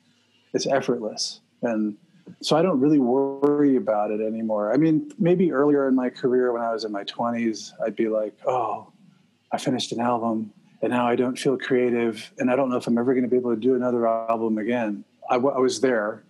it's 0.52 0.66
effortless 0.66 1.40
and 1.62 1.96
so 2.40 2.56
i 2.56 2.62
don't 2.62 2.80
really 2.80 2.98
worry 2.98 3.76
about 3.76 4.10
it 4.10 4.20
anymore 4.20 4.72
i 4.72 4.76
mean 4.76 5.12
maybe 5.18 5.52
earlier 5.52 5.88
in 5.88 5.94
my 5.94 6.08
career 6.08 6.52
when 6.52 6.62
i 6.62 6.72
was 6.72 6.84
in 6.84 6.92
my 6.92 7.04
20s 7.04 7.72
i'd 7.84 7.96
be 7.96 8.08
like 8.08 8.34
oh 8.46 8.90
i 9.52 9.58
finished 9.58 9.92
an 9.92 10.00
album 10.00 10.52
and 10.82 10.92
now 10.92 11.06
I 11.06 11.16
don't 11.16 11.38
feel 11.38 11.56
creative, 11.56 12.32
and 12.38 12.50
I 12.50 12.56
don't 12.56 12.70
know 12.70 12.76
if 12.76 12.86
I'm 12.86 12.98
ever 12.98 13.14
going 13.14 13.24
to 13.24 13.30
be 13.30 13.36
able 13.36 13.54
to 13.54 13.60
do 13.60 13.74
another 13.74 14.06
album 14.06 14.58
again. 14.58 15.04
I, 15.28 15.34
w- 15.34 15.54
I 15.54 15.58
was 15.58 15.80
there, 15.80 16.22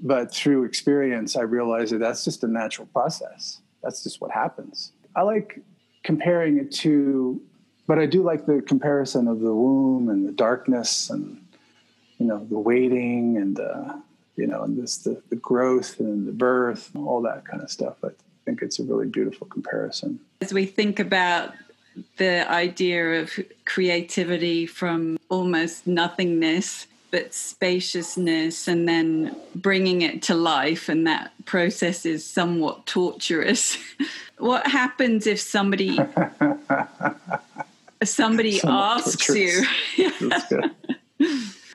but 0.00 0.32
through 0.32 0.64
experience, 0.64 1.36
I 1.36 1.42
realized 1.42 1.92
that 1.92 1.98
that's 1.98 2.24
just 2.24 2.44
a 2.44 2.48
natural 2.48 2.86
process. 2.86 3.60
That's 3.82 4.02
just 4.02 4.20
what 4.20 4.30
happens. 4.30 4.92
I 5.14 5.22
like 5.22 5.60
comparing 6.02 6.58
it 6.58 6.72
to, 6.72 7.40
but 7.86 7.98
I 7.98 8.06
do 8.06 8.22
like 8.22 8.46
the 8.46 8.62
comparison 8.62 9.28
of 9.28 9.40
the 9.40 9.54
womb 9.54 10.08
and 10.08 10.26
the 10.26 10.32
darkness 10.32 11.10
and 11.10 11.44
you 12.18 12.26
know 12.26 12.44
the 12.44 12.58
waiting 12.58 13.36
and 13.36 13.58
uh, 13.58 13.94
you 14.36 14.46
know 14.46 14.62
and 14.62 14.80
this 14.80 14.98
the, 14.98 15.20
the 15.30 15.36
growth 15.36 15.98
and 16.00 16.26
the 16.26 16.32
birth 16.32 16.90
and 16.94 17.06
all 17.06 17.22
that 17.22 17.44
kind 17.44 17.62
of 17.62 17.70
stuff. 17.70 17.96
I 18.04 18.10
think 18.44 18.62
it's 18.62 18.78
a 18.78 18.84
really 18.84 19.06
beautiful 19.06 19.46
comparison. 19.46 20.20
As 20.40 20.52
we 20.52 20.66
think 20.66 20.98
about 20.98 21.54
the 22.16 22.50
idea 22.50 23.20
of 23.20 23.30
creativity 23.64 24.66
from 24.66 25.18
almost 25.28 25.86
nothingness 25.86 26.86
but 27.10 27.34
spaciousness 27.34 28.68
and 28.68 28.88
then 28.88 29.36
bringing 29.54 30.02
it 30.02 30.22
to 30.22 30.34
life 30.34 30.88
and 30.88 31.06
that 31.06 31.32
process 31.44 32.06
is 32.06 32.24
somewhat 32.24 32.86
torturous. 32.86 33.76
What 34.38 34.66
happens 34.66 35.26
if 35.26 35.38
somebody 35.38 35.98
somebody 38.02 38.58
somewhat 38.58 39.02
asks 39.02 39.26
torturous. 39.26 39.66
you 39.98 40.10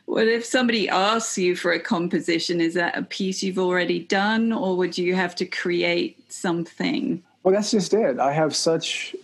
what 0.06 0.28
if 0.28 0.44
somebody 0.44 0.90
asks 0.90 1.38
you 1.38 1.56
for 1.56 1.74
a 1.74 1.80
composition 1.80 2.60
is 2.62 2.74
that 2.74 2.98
a 2.98 3.04
piece 3.04 3.44
you've 3.44 3.60
already 3.60 4.00
done 4.00 4.52
or 4.52 4.76
would 4.78 4.98
you 4.98 5.14
have 5.14 5.36
to 5.36 5.46
create 5.46 6.18
something? 6.34 7.22
Well 7.44 7.54
that's 7.54 7.70
just 7.70 7.94
it. 7.94 8.18
I 8.18 8.34
have 8.34 8.56
such 8.56 9.16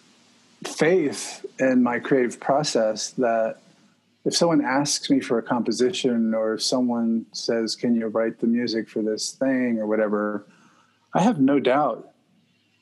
faith 0.63 1.43
in 1.59 1.81
my 1.81 1.97
creative 1.97 2.39
process 2.39 3.09
that 3.11 3.57
if 4.23 4.35
someone 4.35 4.63
asks 4.63 5.09
me 5.09 5.19
for 5.19 5.39
a 5.39 5.43
composition 5.43 6.33
or 6.33 6.55
if 6.55 6.63
someone 6.63 7.25
says, 7.33 7.75
Can 7.75 7.95
you 7.95 8.07
write 8.07 8.39
the 8.39 8.47
music 8.47 8.89
for 8.89 9.01
this 9.01 9.31
thing 9.31 9.79
or 9.79 9.87
whatever, 9.87 10.47
I 11.13 11.21
have 11.21 11.39
no 11.39 11.59
doubt 11.59 12.11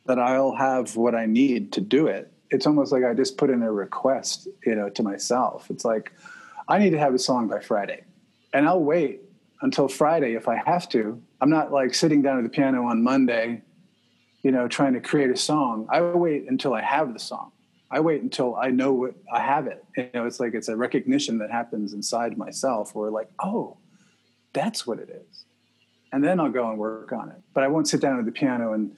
that 0.06 0.20
I'll 0.20 0.56
have 0.56 0.96
what 0.96 1.16
I 1.16 1.28
need 1.28 1.72
to 1.74 1.82
do 1.82 2.08
it. 2.08 2.32
It's 2.50 2.66
almost 2.66 2.92
like 2.92 3.04
I 3.04 3.14
just 3.14 3.38
put 3.38 3.52
in 3.52 3.62
a 3.62 3.72
request, 3.72 4.48
you 4.66 4.74
know, 4.74 4.90
to 4.90 5.04
myself. 5.04 5.70
It's 5.70 5.86
like, 5.86 6.12
I 6.68 6.80
need 6.80 6.92
to 6.92 7.00
have 7.00 7.14
a 7.14 7.20
song 7.20 7.48
by 7.48 7.60
Friday. 7.60 8.04
And 8.52 8.68
I'll 8.68 8.84
wait 8.84 9.22
until 9.62 9.88
Friday 9.88 10.34
if 10.34 10.48
I 10.48 10.56
have 10.66 10.90
to. 10.90 11.22
I'm 11.42 11.50
not 11.50 11.72
like 11.72 11.94
sitting 11.94 12.24
down 12.24 12.40
at 12.40 12.44
the 12.44 12.50
piano 12.50 12.86
on 12.86 13.04
Monday, 13.04 13.62
you 14.42 14.52
know, 14.52 14.68
trying 14.68 14.94
to 14.94 15.00
create 15.00 15.30
a 15.30 15.38
song. 15.38 15.88
I 15.92 16.02
wait 16.02 16.50
until 16.50 16.74
I 16.74 16.82
have 16.82 17.14
the 17.14 17.20
song. 17.20 17.52
I 17.92 18.00
wait 18.00 18.22
until 18.22 18.56
I 18.56 18.70
know 18.70 18.94
what 18.94 19.16
I 19.32 19.40
have 19.42 19.68
it. 19.68 19.84
You 19.98 20.10
know, 20.14 20.26
it's 20.26 20.40
like 20.40 20.54
it's 20.54 20.68
a 20.68 20.76
recognition 20.76 21.40
that 21.40 21.52
happens 21.52 21.94
inside 21.94 22.38
myself 22.38 22.94
where 22.94 23.10
like, 23.10 23.30
oh, 23.40 23.78
that's 24.54 24.86
what 24.86 25.00
it 25.00 25.10
is. 25.10 25.46
And 26.12 26.24
then 26.24 26.40
I'll 26.40 26.52
go 26.52 26.70
and 26.70 26.78
work 26.78 27.12
on 27.12 27.30
it. 27.30 27.42
But 27.54 27.64
I 27.64 27.68
won't 27.68 27.88
sit 27.88 28.02
down 28.02 28.20
at 28.20 28.26
the 28.26 28.32
piano 28.32 28.74
and 28.74 28.96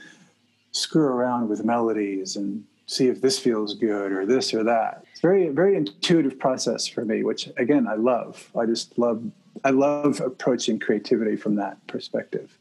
screw 0.72 1.06
around 1.06 1.50
with 1.50 1.64
melodies 1.64 2.36
and 2.36 2.64
see 2.86 3.08
if 3.08 3.22
this 3.22 3.40
feels 3.40 3.74
good 3.76 4.12
or 4.12 4.26
this 4.26 4.54
or 4.54 4.64
that. 4.64 5.06
It's 5.12 5.22
very, 5.22 5.50
very 5.50 5.76
intuitive 5.76 6.38
process 6.40 6.88
for 6.88 7.06
me, 7.06 7.24
which 7.24 7.50
again 7.58 7.88
I 7.88 7.96
love. 7.96 8.50
I 8.58 8.66
just 8.66 8.98
love 8.98 9.24
I 9.64 9.70
love 9.70 10.22
approaching 10.22 10.80
creativity 10.80 11.36
from 11.36 11.56
that 11.56 11.86
perspective. 11.88 12.58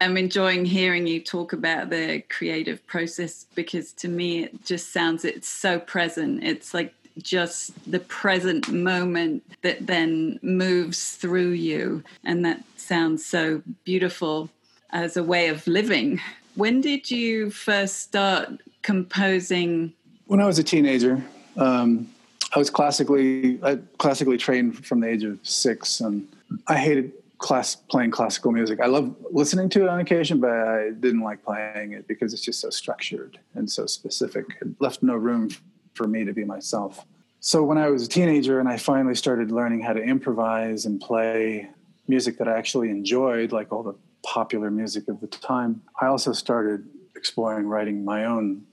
I'm 0.00 0.16
enjoying 0.16 0.64
hearing 0.64 1.06
you 1.06 1.20
talk 1.20 1.52
about 1.52 1.90
the 1.90 2.22
creative 2.28 2.86
process 2.86 3.46
because 3.54 3.92
to 3.94 4.08
me 4.08 4.44
it 4.44 4.64
just 4.64 4.92
sounds 4.92 5.24
it's 5.24 5.48
so 5.48 5.80
present. 5.80 6.44
It's 6.44 6.72
like 6.72 6.94
just 7.22 7.72
the 7.90 7.98
present 7.98 8.70
moment 8.70 9.42
that 9.62 9.86
then 9.86 10.38
moves 10.42 11.16
through 11.16 11.50
you. 11.50 12.04
And 12.24 12.44
that 12.44 12.62
sounds 12.76 13.26
so 13.26 13.62
beautiful 13.84 14.50
as 14.90 15.16
a 15.16 15.24
way 15.24 15.48
of 15.48 15.66
living. 15.66 16.20
When 16.54 16.80
did 16.80 17.10
you 17.10 17.50
first 17.50 18.00
start 18.00 18.50
composing? 18.82 19.92
When 20.26 20.40
I 20.40 20.46
was 20.46 20.58
a 20.60 20.64
teenager. 20.64 21.22
Um, 21.56 22.08
I 22.54 22.58
was 22.58 22.70
classically 22.70 23.62
I 23.62 23.78
classically 23.98 24.38
trained 24.38 24.86
from 24.86 25.00
the 25.00 25.08
age 25.08 25.24
of 25.24 25.38
six, 25.42 26.00
and 26.00 26.26
I 26.66 26.76
hated 26.76 27.12
class 27.38 27.76
playing 27.76 28.10
classical 28.10 28.52
music. 28.52 28.80
I 28.80 28.86
love 28.86 29.14
listening 29.30 29.68
to 29.70 29.82
it 29.82 29.88
on 29.88 30.00
occasion, 30.00 30.40
but 30.40 30.50
I 30.50 30.90
didn't 30.98 31.22
like 31.22 31.44
playing 31.44 31.92
it 31.92 32.06
because 32.08 32.32
it's 32.32 32.42
just 32.42 32.60
so 32.60 32.70
structured 32.70 33.38
and 33.54 33.70
so 33.70 33.86
specific. 33.86 34.44
It 34.60 34.68
left 34.80 35.02
no 35.02 35.14
room 35.14 35.50
for 35.94 36.06
me 36.06 36.24
to 36.24 36.32
be 36.32 36.44
myself. 36.44 37.04
So 37.40 37.62
when 37.62 37.78
I 37.78 37.88
was 37.88 38.04
a 38.04 38.08
teenager 38.08 38.58
and 38.58 38.68
I 38.68 38.76
finally 38.76 39.14
started 39.14 39.52
learning 39.52 39.80
how 39.80 39.92
to 39.92 40.02
improvise 40.02 40.84
and 40.84 41.00
play 41.00 41.68
music 42.08 42.38
that 42.38 42.48
I 42.48 42.58
actually 42.58 42.90
enjoyed, 42.90 43.52
like 43.52 43.72
all 43.72 43.84
the 43.84 43.94
popular 44.24 44.70
music 44.70 45.06
of 45.08 45.20
the 45.20 45.28
time, 45.28 45.82
I 46.00 46.06
also 46.06 46.32
started 46.32 46.88
exploring 47.14 47.66
writing 47.66 48.04
my 48.04 48.24
own 48.24 48.64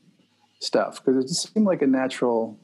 stuff 0.60 1.04
because 1.04 1.24
it 1.24 1.28
just 1.28 1.54
seemed 1.54 1.68
like 1.68 1.84
a 1.84 1.88
natural 1.88 2.60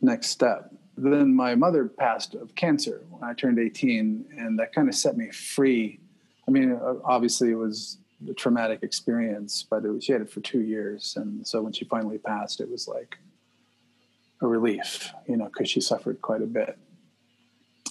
next 0.00 0.28
step 0.28 0.72
then 0.96 1.34
my 1.34 1.54
mother 1.54 1.86
passed 1.86 2.34
of 2.34 2.54
cancer 2.54 3.04
when 3.10 3.22
I 3.28 3.34
turned 3.34 3.58
18, 3.58 4.26
and 4.38 4.58
that 4.58 4.72
kind 4.72 4.88
of 4.88 4.94
set 4.94 5.16
me 5.16 5.30
free. 5.30 5.98
I 6.46 6.50
mean, 6.50 6.78
obviously, 7.04 7.50
it 7.50 7.56
was 7.56 7.98
a 8.28 8.34
traumatic 8.34 8.82
experience, 8.82 9.66
but 9.68 9.82
was, 9.84 10.04
she 10.04 10.12
had 10.12 10.20
it 10.20 10.30
for 10.30 10.40
two 10.40 10.60
years. 10.60 11.14
And 11.16 11.46
so 11.46 11.62
when 11.62 11.72
she 11.72 11.84
finally 11.84 12.18
passed, 12.18 12.60
it 12.60 12.70
was 12.70 12.86
like 12.86 13.18
a 14.40 14.46
relief, 14.46 15.12
you 15.26 15.36
know, 15.36 15.46
because 15.46 15.70
she 15.70 15.80
suffered 15.80 16.20
quite 16.20 16.42
a 16.42 16.46
bit. 16.46 16.78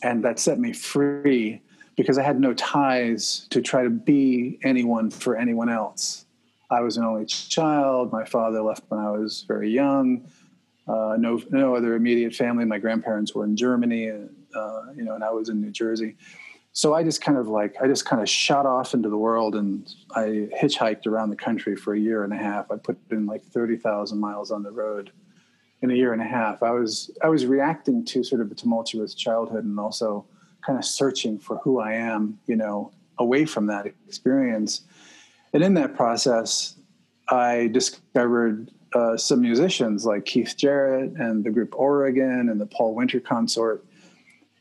And 0.04 0.24
that 0.24 0.40
set 0.40 0.60
me 0.60 0.74
free 0.74 1.62
because 1.96 2.18
I 2.18 2.24
had 2.24 2.40
no 2.40 2.54
ties 2.54 3.48
to 3.50 3.62
try 3.62 3.84
to 3.84 3.90
be 3.90 4.60
anyone 4.64 5.10
for 5.10 5.36
anyone 5.36 5.70
else. 5.70 6.26
I 6.70 6.82
was 6.82 6.98
an 6.98 7.04
only 7.04 7.26
child. 7.26 8.12
My 8.12 8.26
father 8.26 8.62
left 8.62 8.84
when 8.88 9.00
I 9.00 9.12
was 9.12 9.44
very 9.48 9.70
young 9.70 10.26
uh, 10.92 11.16
no, 11.18 11.42
no 11.50 11.76
other 11.76 11.96
immediate 11.96 12.36
family. 12.36 12.66
My 12.66 12.80
grandparents 12.80 13.34
were 13.34 13.46
in 13.46 13.56
Germany, 13.56 14.10
uh, 14.10 14.82
you 14.96 15.04
know, 15.04 15.16
and 15.16 15.24
I 15.24 15.32
was 15.32 15.48
in 15.50 15.62
New 15.62 15.72
Jersey. 15.72 16.18
So 16.74 16.94
I 16.94 17.04
just 17.04 17.22
kind 17.22 17.38
of 17.38 17.48
like 17.48 17.76
I 17.82 17.88
just 17.88 18.06
kind 18.06 18.22
of 18.22 18.30
shot 18.30 18.66
off 18.66 18.94
into 18.94 19.10
the 19.10 19.18
world, 19.18 19.56
and 19.56 19.90
I 20.16 20.50
hitchhiked 20.62 21.06
around 21.06 21.30
the 21.30 21.36
country 21.36 21.76
for 21.76 21.94
a 21.94 22.00
year 22.00 22.24
and 22.24 22.34
a 22.34 22.38
half. 22.38 22.72
I 22.72 22.78
put 22.78 22.98
in 23.10 23.26
like 23.26 23.44
thirty 23.44 23.78
thousand 23.78 24.20
miles 24.20 24.52
on 24.52 24.64
the 24.64 24.72
road 24.72 25.12
in 25.82 25.92
a 25.92 25.94
year 25.94 26.14
and 26.14 26.22
a 26.22 26.26
half. 26.26 26.64
I 26.64 26.72
was 26.72 27.12
I 27.22 27.30
was 27.30 27.46
reacting 27.46 28.06
to 28.06 28.24
sort 28.24 28.42
of 28.42 28.52
a 28.52 28.56
tumultuous 28.56 29.14
childhood, 29.14 29.66
and 29.66 29.80
also 29.80 30.26
kind 30.66 30.80
of 30.80 30.86
searching 30.86 31.38
for 31.40 31.58
who 31.58 31.80
I 31.80 31.94
am, 31.94 32.40
you 32.48 32.56
know, 32.56 32.92
away 33.18 33.46
from 33.46 33.66
that 33.68 33.86
experience. 34.08 34.82
And 35.54 35.64
in 35.64 35.74
that 35.74 35.96
process, 35.96 36.76
I 37.28 37.70
discovered 37.74 38.72
uh, 38.94 39.18
some 39.18 39.42
musicians 39.42 40.06
like 40.06 40.26
Keith 40.26 40.56
Jarrett 40.58 41.14
and 41.14 41.44
the 41.44 41.50
group 41.50 41.74
Oregon 41.76 42.50
and 42.50 42.60
the 42.60 42.66
Paul 42.66 42.96
Winter 42.96 43.20
Consort. 43.20 43.86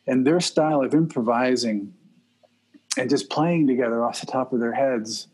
And 0.07 0.27
their 0.27 0.41
style 0.41 0.83
of 0.83 0.95
improvising 0.95 1.93
and 2.97 3.09
just 3.09 3.31
playing 3.31 3.67
together 3.67 4.05
off 4.05 4.21
the 4.21 4.27
top 4.27 4.53
of 4.53 4.61
their 4.61 4.73
heads 4.73 5.29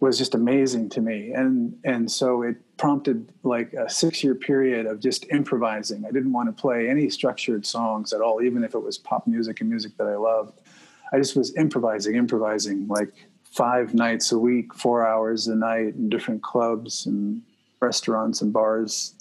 was 0.00 0.16
just 0.16 0.34
amazing 0.34 0.88
to 0.90 1.00
me. 1.00 1.32
And 1.32 1.78
and 1.84 2.10
so 2.10 2.42
it 2.42 2.56
prompted 2.78 3.32
like 3.42 3.72
a 3.74 3.88
six 3.88 4.24
year 4.24 4.34
period 4.34 4.86
of 4.86 5.00
just 5.00 5.26
improvising. 5.30 6.04
I 6.06 6.10
didn't 6.10 6.32
want 6.32 6.54
to 6.54 6.60
play 6.60 6.88
any 6.88 7.10
structured 7.10 7.66
songs 7.66 8.12
at 8.12 8.20
all, 8.20 8.42
even 8.42 8.64
if 8.64 8.74
it 8.74 8.82
was 8.82 8.96
pop 8.98 9.26
music 9.26 9.60
and 9.60 9.68
music 9.68 9.96
that 9.98 10.06
I 10.06 10.16
loved. 10.16 10.60
I 11.12 11.18
just 11.18 11.36
was 11.36 11.54
improvising, 11.56 12.14
improvising 12.14 12.86
like 12.88 13.12
five 13.44 13.94
nights 13.94 14.32
a 14.32 14.38
week, 14.38 14.72
four 14.74 15.06
hours 15.06 15.48
a 15.48 15.56
night 15.56 15.94
in 15.94 16.08
different 16.08 16.42
clubs 16.42 17.06
and 17.06 17.42
restaurants 17.80 18.42
and 18.42 18.52
bars. 18.52 19.14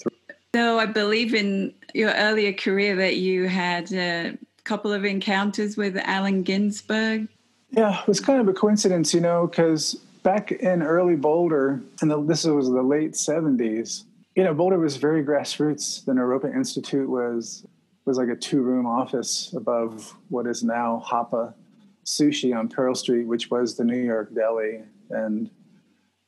So 0.56 0.80
I 0.80 0.86
believe 0.86 1.34
in 1.34 1.74
your 1.94 2.12
earlier 2.14 2.54
career 2.54 2.96
that 2.96 3.18
you 3.18 3.48
had 3.48 3.92
a 3.94 4.38
couple 4.64 4.92
of 4.92 5.06
encounters 5.06 5.78
with 5.78 5.98
Allen 5.98 6.44
Ginsberg. 6.44 7.28
Yeah, 7.72 8.02
it 8.02 8.08
was 8.08 8.20
kind 8.20 8.42
of 8.42 8.48
a 8.48 8.54
coincidence, 8.54 9.14
you 9.14 9.22
know, 9.22 9.48
because 9.48 9.94
back 10.24 10.52
in 10.52 10.82
early 10.82 11.16
Boulder, 11.16 11.82
and 12.02 12.28
this 12.28 12.46
was 12.46 12.70
the 12.70 12.82
late 12.82 13.14
'70s. 13.14 14.04
You 14.36 14.44
know, 14.44 14.54
Boulder 14.54 14.80
was 14.80 14.98
very 14.98 15.24
grassroots. 15.24 16.04
The 16.06 16.14
Naropa 16.14 16.54
Institute 16.56 17.10
was 17.10 17.66
was 18.06 18.18
like 18.18 18.30
a 18.30 18.36
two 18.36 18.62
room 18.62 18.88
office 18.88 19.54
above 19.56 20.16
what 20.30 20.48
is 20.48 20.64
now 20.64 21.04
Hapa 21.06 21.54
sushi 22.06 22.58
on 22.58 22.68
Pearl 22.68 22.96
Street, 22.96 23.28
which 23.28 23.52
was 23.52 23.78
the 23.78 23.84
New 23.84 24.00
York 24.00 24.34
Deli. 24.34 24.82
And, 25.12 25.50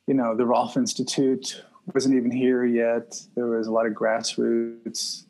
you 0.06 0.14
know, 0.14 0.36
the 0.36 0.46
Rolf 0.46 0.76
Institute 0.76 1.62
wasn't 1.94 2.14
even 2.14 2.30
here 2.30 2.64
yet. 2.64 3.20
There 3.34 3.46
was 3.46 3.66
a 3.66 3.72
lot 3.72 3.86
of 3.86 3.92
grassroots, 3.92 5.24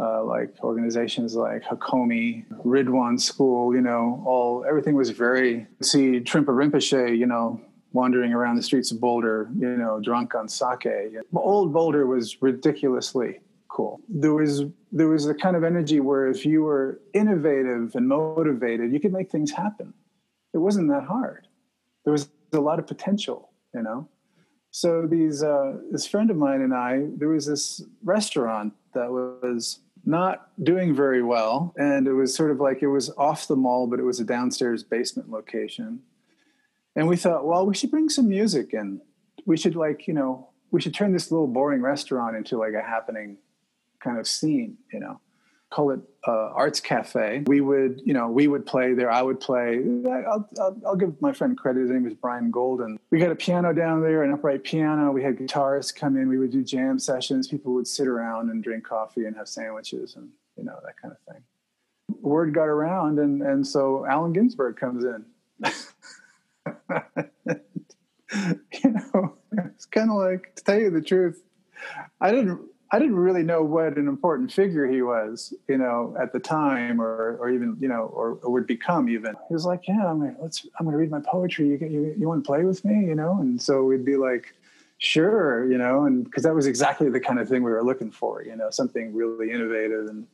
uh, 0.00 0.24
like 0.24 0.54
organizations 0.62 1.34
like 1.34 1.62
Hakomi, 1.62 2.44
Ridhwan 2.64 3.20
School, 3.20 3.74
you 3.74 3.80
know, 3.80 4.22
all, 4.26 4.64
everything 4.68 4.94
was 4.94 5.10
very, 5.10 5.66
see 5.82 6.20
Trungpa 6.20 6.46
Rinpoche, 6.46 7.16
you 7.16 7.26
know, 7.26 7.60
wandering 7.92 8.32
around 8.32 8.56
the 8.56 8.62
streets 8.62 8.90
of 8.92 9.00
Boulder, 9.00 9.50
you 9.58 9.76
know, 9.76 10.00
drunk 10.00 10.34
on 10.34 10.48
sake. 10.48 10.86
Old 11.34 11.72
Boulder 11.72 12.06
was 12.06 12.40
ridiculously 12.40 13.40
cool. 13.68 14.00
There 14.08 14.34
was 14.34 14.64
there 14.92 15.08
was 15.08 15.26
a 15.26 15.34
kind 15.34 15.56
of 15.56 15.64
energy 15.64 16.00
where 16.00 16.26
if 16.26 16.44
you 16.44 16.62
were 16.62 17.00
innovative 17.14 17.94
and 17.94 18.08
motivated, 18.08 18.92
you 18.92 19.00
could 19.00 19.12
make 19.12 19.30
things 19.30 19.52
happen. 19.52 19.94
It 20.52 20.58
wasn't 20.58 20.88
that 20.88 21.04
hard. 21.04 21.46
There 22.04 22.12
was 22.12 22.28
a 22.52 22.58
lot 22.58 22.78
of 22.78 22.86
potential, 22.86 23.50
you 23.74 23.82
know. 23.82 24.08
So 24.70 25.06
these 25.06 25.42
uh, 25.42 25.78
this 25.90 26.06
friend 26.06 26.30
of 26.30 26.36
mine 26.36 26.60
and 26.60 26.72
I, 26.74 27.06
there 27.16 27.28
was 27.28 27.46
this 27.46 27.82
restaurant 28.04 28.72
that 28.94 29.10
was 29.10 29.80
not 30.04 30.48
doing 30.64 30.94
very 30.94 31.22
well, 31.22 31.74
and 31.76 32.06
it 32.06 32.12
was 32.14 32.34
sort 32.34 32.50
of 32.50 32.60
like 32.60 32.82
it 32.82 32.88
was 32.88 33.10
off 33.18 33.46
the 33.48 33.56
mall, 33.56 33.86
but 33.86 33.98
it 33.98 34.04
was 34.04 34.20
a 34.20 34.24
downstairs 34.24 34.82
basement 34.82 35.30
location. 35.30 36.00
And 36.96 37.06
we 37.06 37.16
thought, 37.16 37.46
well, 37.46 37.66
we 37.66 37.74
should 37.74 37.90
bring 37.90 38.08
some 38.08 38.28
music 38.28 38.72
and 38.72 39.00
We 39.46 39.56
should 39.56 39.76
like, 39.76 40.06
you 40.06 40.14
know, 40.14 40.48
we 40.70 40.80
should 40.80 40.94
turn 40.94 41.12
this 41.12 41.30
little 41.30 41.46
boring 41.46 41.82
restaurant 41.82 42.36
into 42.36 42.58
like 42.58 42.74
a 42.74 42.82
happening 42.82 43.38
kind 44.00 44.18
of 44.18 44.26
scene, 44.26 44.76
you 44.92 45.00
know, 45.00 45.20
call 45.70 45.92
it 45.92 46.00
uh, 46.26 46.50
arts 46.52 46.80
cafe. 46.80 47.44
We 47.46 47.60
would, 47.60 48.02
you 48.04 48.12
know, 48.12 48.28
we 48.28 48.48
would 48.48 48.66
play 48.66 48.92
there. 48.92 49.10
I 49.10 49.22
would 49.22 49.40
play. 49.40 49.80
I'll, 50.06 50.48
I'll, 50.60 50.80
I'll, 50.86 50.96
give 50.96 51.20
my 51.22 51.32
friend 51.32 51.56
credit. 51.56 51.80
His 51.80 51.90
name 51.90 52.04
was 52.04 52.14
Brian 52.14 52.50
Golden. 52.50 52.98
We 53.10 53.18
got 53.18 53.30
a 53.30 53.36
piano 53.36 53.72
down 53.72 54.02
there, 54.02 54.22
an 54.22 54.32
upright 54.32 54.64
piano. 54.64 55.12
We 55.12 55.22
had 55.22 55.36
guitarists 55.36 55.94
come 55.94 56.16
in. 56.16 56.28
We 56.28 56.38
would 56.38 56.50
do 56.50 56.62
jam 56.62 56.98
sessions. 56.98 57.48
People 57.48 57.72
would 57.74 57.86
sit 57.86 58.06
around 58.06 58.50
and 58.50 58.62
drink 58.62 58.84
coffee 58.84 59.24
and 59.24 59.36
have 59.36 59.48
sandwiches 59.48 60.16
and 60.16 60.28
you 60.56 60.64
know 60.64 60.78
that 60.84 60.96
kind 61.00 61.14
of 61.14 61.32
thing. 61.32 61.42
Word 62.20 62.52
got 62.52 62.64
around, 62.64 63.18
and 63.18 63.40
and 63.40 63.66
so 63.66 64.04
Allen 64.06 64.32
Ginsberg 64.32 64.76
comes 64.76 65.04
in. 65.04 65.24
you 68.84 68.90
know, 68.90 69.36
it's 69.52 69.86
kind 69.86 70.10
of 70.10 70.16
like 70.16 70.54
to 70.56 70.64
tell 70.64 70.78
you 70.78 70.90
the 70.90 71.00
truth. 71.00 71.42
I 72.20 72.30
didn't 72.32 72.60
I 72.92 72.98
didn't 72.98 73.16
really 73.16 73.44
know 73.44 73.62
what 73.62 73.96
an 73.96 74.08
important 74.08 74.52
figure 74.52 74.86
he 74.86 75.00
was, 75.00 75.54
you 75.68 75.78
know, 75.78 76.16
at 76.20 76.32
the 76.32 76.40
time, 76.40 77.00
or 77.00 77.36
or 77.38 77.48
even 77.50 77.76
you 77.78 77.86
know, 77.86 78.10
or, 78.12 78.38
or 78.42 78.50
would 78.50 78.66
become 78.66 79.08
even. 79.08 79.34
He 79.48 79.54
was 79.54 79.64
like, 79.64 79.86
"Yeah, 79.86 80.10
I'm 80.10 80.18
gonna 80.18 80.34
let's 80.40 80.66
I'm 80.78 80.86
gonna 80.86 80.96
read 80.96 81.10
my 81.10 81.20
poetry. 81.20 81.68
You 81.68 81.78
you 81.78 82.14
you 82.18 82.28
want 82.28 82.42
to 82.42 82.46
play 82.46 82.64
with 82.64 82.84
me, 82.84 83.06
you 83.06 83.14
know?" 83.14 83.38
And 83.40 83.62
so 83.62 83.84
we'd 83.84 84.04
be 84.04 84.16
like, 84.16 84.54
"Sure," 84.98 85.70
you 85.70 85.78
know, 85.78 86.04
and 86.04 86.24
because 86.24 86.42
that 86.42 86.54
was 86.54 86.66
exactly 86.66 87.08
the 87.08 87.20
kind 87.20 87.38
of 87.38 87.48
thing 87.48 87.62
we 87.62 87.70
were 87.70 87.84
looking 87.84 88.10
for, 88.10 88.42
you 88.42 88.56
know, 88.56 88.70
something 88.70 89.14
really 89.14 89.52
innovative. 89.52 90.08
And 90.08 90.26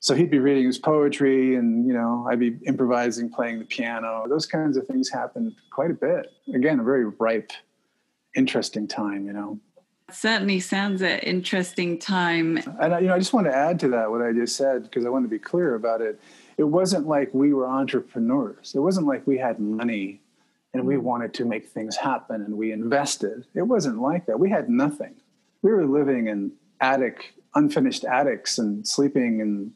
so 0.00 0.16
he'd 0.16 0.30
be 0.30 0.40
reading 0.40 0.66
his 0.66 0.78
poetry, 0.78 1.54
and 1.54 1.86
you 1.86 1.92
know, 1.92 2.26
I'd 2.28 2.40
be 2.40 2.58
improvising, 2.66 3.30
playing 3.30 3.60
the 3.60 3.64
piano. 3.64 4.24
Those 4.28 4.46
kinds 4.46 4.76
of 4.76 4.88
things 4.88 5.08
happened 5.08 5.54
quite 5.70 5.92
a 5.92 5.94
bit. 5.94 6.32
Again, 6.52 6.80
a 6.80 6.82
very 6.82 7.04
ripe, 7.04 7.52
interesting 8.34 8.88
time, 8.88 9.24
you 9.24 9.32
know 9.32 9.60
certainly 10.14 10.60
sounds 10.60 11.02
an 11.02 11.18
interesting 11.20 11.98
time. 11.98 12.58
And 12.80 13.02
you 13.02 13.08
know, 13.08 13.14
I 13.14 13.18
just 13.18 13.32
want 13.32 13.46
to 13.46 13.54
add 13.54 13.80
to 13.80 13.88
that 13.88 14.10
what 14.10 14.22
I 14.22 14.32
just 14.32 14.56
said 14.56 14.84
because 14.84 15.04
I 15.04 15.08
want 15.08 15.24
to 15.24 15.28
be 15.28 15.38
clear 15.38 15.74
about 15.74 16.00
it. 16.00 16.20
It 16.58 16.64
wasn't 16.64 17.06
like 17.06 17.32
we 17.32 17.52
were 17.52 17.66
entrepreneurs. 17.66 18.74
It 18.74 18.80
wasn't 18.80 19.06
like 19.06 19.26
we 19.26 19.38
had 19.38 19.58
money 19.58 20.20
and 20.74 20.86
we 20.86 20.96
wanted 20.96 21.34
to 21.34 21.44
make 21.44 21.66
things 21.66 21.96
happen 21.96 22.42
and 22.42 22.56
we 22.56 22.72
invested. 22.72 23.46
It 23.54 23.62
wasn't 23.62 24.00
like 24.00 24.26
that. 24.26 24.38
We 24.38 24.50
had 24.50 24.68
nothing. 24.68 25.14
We 25.62 25.70
were 25.70 25.86
living 25.86 26.28
in 26.28 26.52
attic, 26.80 27.34
unfinished 27.54 28.04
attics 28.04 28.58
and 28.58 28.86
sleeping 28.86 29.40
in 29.40 29.72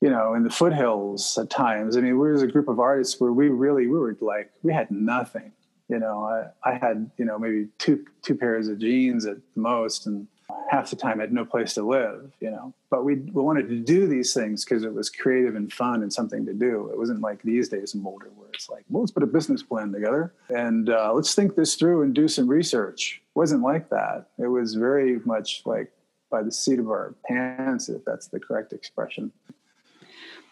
you 0.00 0.08
know, 0.08 0.34
in 0.34 0.44
the 0.44 0.50
foothills 0.50 1.36
at 1.38 1.50
times. 1.50 1.96
I 1.96 2.00
mean, 2.00 2.12
we 2.12 2.28
were 2.28 2.34
a 2.34 2.46
group 2.46 2.68
of 2.68 2.78
artists 2.78 3.20
where 3.20 3.32
we 3.32 3.48
really 3.48 3.88
we 3.88 3.98
were 3.98 4.16
like 4.20 4.52
we 4.62 4.72
had 4.72 4.90
nothing 4.92 5.52
you 5.88 5.98
know, 5.98 6.22
I, 6.64 6.70
I 6.70 6.74
had, 6.74 7.10
you 7.16 7.24
know, 7.24 7.38
maybe 7.38 7.68
two, 7.78 8.04
two 8.22 8.34
pairs 8.34 8.68
of 8.68 8.78
jeans 8.78 9.26
at 9.26 9.38
most. 9.56 10.06
And 10.06 10.26
half 10.70 10.90
the 10.90 10.96
time 10.96 11.18
I 11.18 11.22
had 11.22 11.32
no 11.32 11.44
place 11.44 11.74
to 11.74 11.82
live, 11.82 12.30
you 12.40 12.50
know, 12.50 12.74
but 12.90 13.04
we, 13.04 13.16
we 13.16 13.42
wanted 13.42 13.68
to 13.68 13.78
do 13.78 14.06
these 14.06 14.34
things 14.34 14.64
because 14.64 14.84
it 14.84 14.92
was 14.92 15.08
creative 15.08 15.56
and 15.56 15.72
fun 15.72 16.02
and 16.02 16.12
something 16.12 16.44
to 16.46 16.52
do. 16.52 16.90
It 16.92 16.98
wasn't 16.98 17.20
like 17.20 17.42
these 17.42 17.68
days 17.68 17.94
in 17.94 18.02
Boulder 18.02 18.30
where 18.36 18.48
it's 18.52 18.68
like, 18.68 18.84
well, 18.88 19.02
let's 19.02 19.12
put 19.12 19.22
a 19.22 19.26
business 19.26 19.62
plan 19.62 19.92
together 19.92 20.34
and 20.50 20.90
uh, 20.90 21.12
let's 21.12 21.34
think 21.34 21.54
this 21.54 21.74
through 21.74 22.02
and 22.02 22.14
do 22.14 22.28
some 22.28 22.48
research. 22.48 23.22
It 23.24 23.38
wasn't 23.38 23.62
like 23.62 23.88
that. 23.90 24.28
It 24.38 24.48
was 24.48 24.74
very 24.74 25.20
much 25.20 25.62
like 25.64 25.90
by 26.30 26.42
the 26.42 26.52
seat 26.52 26.78
of 26.78 26.88
our 26.88 27.14
pants, 27.26 27.88
if 27.88 28.04
that's 28.04 28.28
the 28.28 28.38
correct 28.38 28.72
expression. 28.72 29.32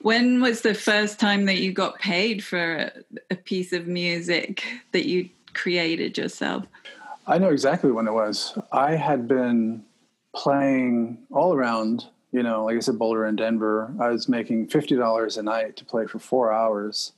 When 0.03 0.41
was 0.41 0.61
the 0.61 0.75
first 0.75 1.19
time 1.19 1.47
that 1.47 1.59
you 1.59 1.73
got 1.73 1.99
paid 1.99 2.45
for 2.45 2.91
a 3.31 3.37
piece 3.37 3.73
of 3.73 3.87
music 3.87 4.65
that 4.93 5.07
you 5.07 5.31
created 5.55 6.17
yourself? 6.17 6.65
I 7.27 7.39
know 7.39 7.51
exactly 7.51 7.91
when 7.91 8.07
it 8.07 8.13
was. 8.13 8.57
I 8.71 8.95
had 8.95 9.27
been 9.27 9.85
playing 10.35 11.19
all 11.33 11.55
around, 11.55 12.05
you 12.31 12.43
know, 12.43 12.65
like 12.65 12.77
I 12.77 12.81
said, 12.81 12.99
Boulder 12.99 13.25
and 13.25 13.37
Denver. 13.37 13.93
I 13.99 14.11
was 14.11 14.29
making 14.29 14.69
$50 14.69 15.39
a 15.39 15.43
night 15.43 15.77
to 15.77 15.85
play 15.85 16.07
for 16.07 16.19
four 16.19 16.53
hours. 16.53 17.13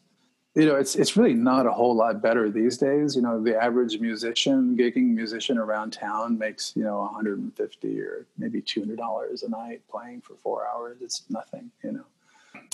You 0.55 0.65
know, 0.65 0.77
it's 0.77 0.97
it's 0.97 1.17
really 1.17 1.35
not 1.35 1.67
a 1.67 1.71
whole 1.71 1.95
lot 1.95 2.23
better 2.23 2.51
these 2.51 2.79
days. 2.79 3.15
You 3.15 3.23
know, 3.23 3.41
the 3.41 3.63
average 3.63 4.01
musician, 4.01 4.77
gigging 4.77 5.15
musician 5.15 5.59
around 5.59 5.93
town 5.93 6.39
makes, 6.39 6.75
you 6.75 6.83
know, 6.83 7.01
150 7.01 8.01
or 8.01 8.27
maybe 8.39 8.63
$200 8.63 9.43
a 9.43 9.49
night 9.49 9.83
playing 9.91 10.23
for 10.23 10.35
four 10.35 10.67
hours. 10.67 10.97
It's 11.01 11.25
nothing, 11.29 11.71
you 11.85 11.93
know 11.93 12.05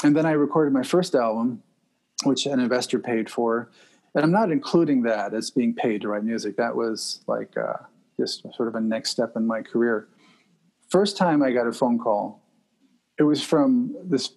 and 0.02 0.16
then 0.16 0.26
I 0.26 0.32
recorded 0.32 0.72
my 0.72 0.82
first 0.82 1.14
album, 1.14 1.62
which 2.24 2.46
an 2.46 2.60
investor 2.60 2.98
paid 2.98 3.30
for. 3.30 3.70
And 4.14 4.24
I'm 4.24 4.32
not 4.32 4.50
including 4.50 5.02
that 5.02 5.34
as 5.34 5.50
being 5.50 5.74
paid 5.74 6.02
to 6.02 6.08
write 6.08 6.24
music. 6.24 6.56
That 6.56 6.76
was 6.76 7.20
like 7.26 7.56
uh, 7.56 7.84
just 8.18 8.42
sort 8.54 8.68
of 8.68 8.74
a 8.74 8.80
next 8.80 9.10
step 9.10 9.32
in 9.36 9.46
my 9.46 9.62
career. 9.62 10.08
First 10.88 11.16
time 11.16 11.42
I 11.42 11.50
got 11.50 11.66
a 11.66 11.72
phone 11.72 11.98
call, 11.98 12.42
it 13.18 13.24
was 13.24 13.42
from 13.42 13.94
this 14.04 14.32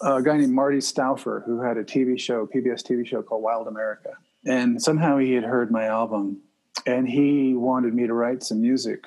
uh, 0.00 0.20
guy 0.20 0.36
named 0.36 0.52
Marty 0.52 0.78
Stouffer, 0.78 1.44
who 1.44 1.60
had 1.60 1.76
a 1.76 1.84
TV 1.84 2.18
show, 2.18 2.46
PBS 2.46 2.82
TV 2.82 3.06
show 3.06 3.22
called 3.22 3.42
Wild 3.42 3.68
America. 3.68 4.10
And 4.46 4.82
somehow 4.82 5.18
he 5.18 5.32
had 5.32 5.44
heard 5.44 5.70
my 5.70 5.84
album 5.84 6.42
and 6.86 7.08
he 7.08 7.54
wanted 7.54 7.94
me 7.94 8.06
to 8.06 8.14
write 8.14 8.42
some 8.42 8.60
music 8.60 9.06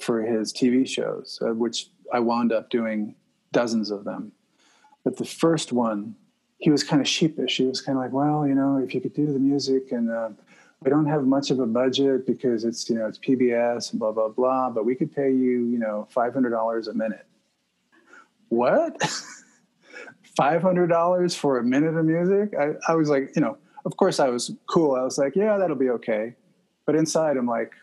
for 0.00 0.20
his 0.22 0.52
TV 0.52 0.86
shows, 0.86 1.38
uh, 1.42 1.54
which 1.54 1.88
I 2.12 2.20
wound 2.20 2.52
up 2.52 2.70
doing 2.70 3.14
dozens 3.52 3.90
of 3.90 4.04
them. 4.04 4.32
But 5.06 5.18
the 5.18 5.24
first 5.24 5.72
one, 5.72 6.16
he 6.58 6.68
was 6.68 6.82
kind 6.82 7.00
of 7.00 7.06
sheepish. 7.06 7.58
He 7.58 7.64
was 7.64 7.80
kind 7.80 7.96
of 7.96 8.02
like, 8.02 8.12
well, 8.12 8.44
you 8.44 8.56
know, 8.56 8.78
if 8.78 8.92
you 8.92 9.00
could 9.00 9.14
do 9.14 9.32
the 9.32 9.38
music 9.38 9.92
and 9.92 10.10
uh, 10.10 10.30
we 10.82 10.90
don't 10.90 11.06
have 11.06 11.24
much 11.24 11.52
of 11.52 11.60
a 11.60 11.66
budget 11.66 12.26
because 12.26 12.64
it's, 12.64 12.90
you 12.90 12.96
know, 12.96 13.06
it's 13.06 13.16
PBS 13.16 13.92
and 13.92 14.00
blah, 14.00 14.10
blah, 14.10 14.26
blah, 14.26 14.68
but 14.68 14.84
we 14.84 14.96
could 14.96 15.14
pay 15.14 15.30
you, 15.30 15.66
you 15.66 15.78
know, 15.78 16.08
$500 16.12 16.88
a 16.88 16.92
minute. 16.94 17.24
What? 18.48 18.98
$500 20.40 21.36
for 21.36 21.58
a 21.58 21.62
minute 21.62 21.94
of 21.94 22.04
music? 22.04 22.54
I, 22.58 22.72
I 22.88 22.96
was 22.96 23.08
like, 23.08 23.30
you 23.36 23.42
know, 23.42 23.58
of 23.84 23.96
course 23.96 24.18
I 24.18 24.28
was 24.28 24.50
cool. 24.68 24.96
I 24.96 25.02
was 25.02 25.18
like, 25.18 25.36
yeah, 25.36 25.56
that'll 25.56 25.76
be 25.76 25.90
okay. 25.90 26.34
But 26.84 26.96
inside 26.96 27.36
I'm 27.36 27.46
like, 27.46 27.74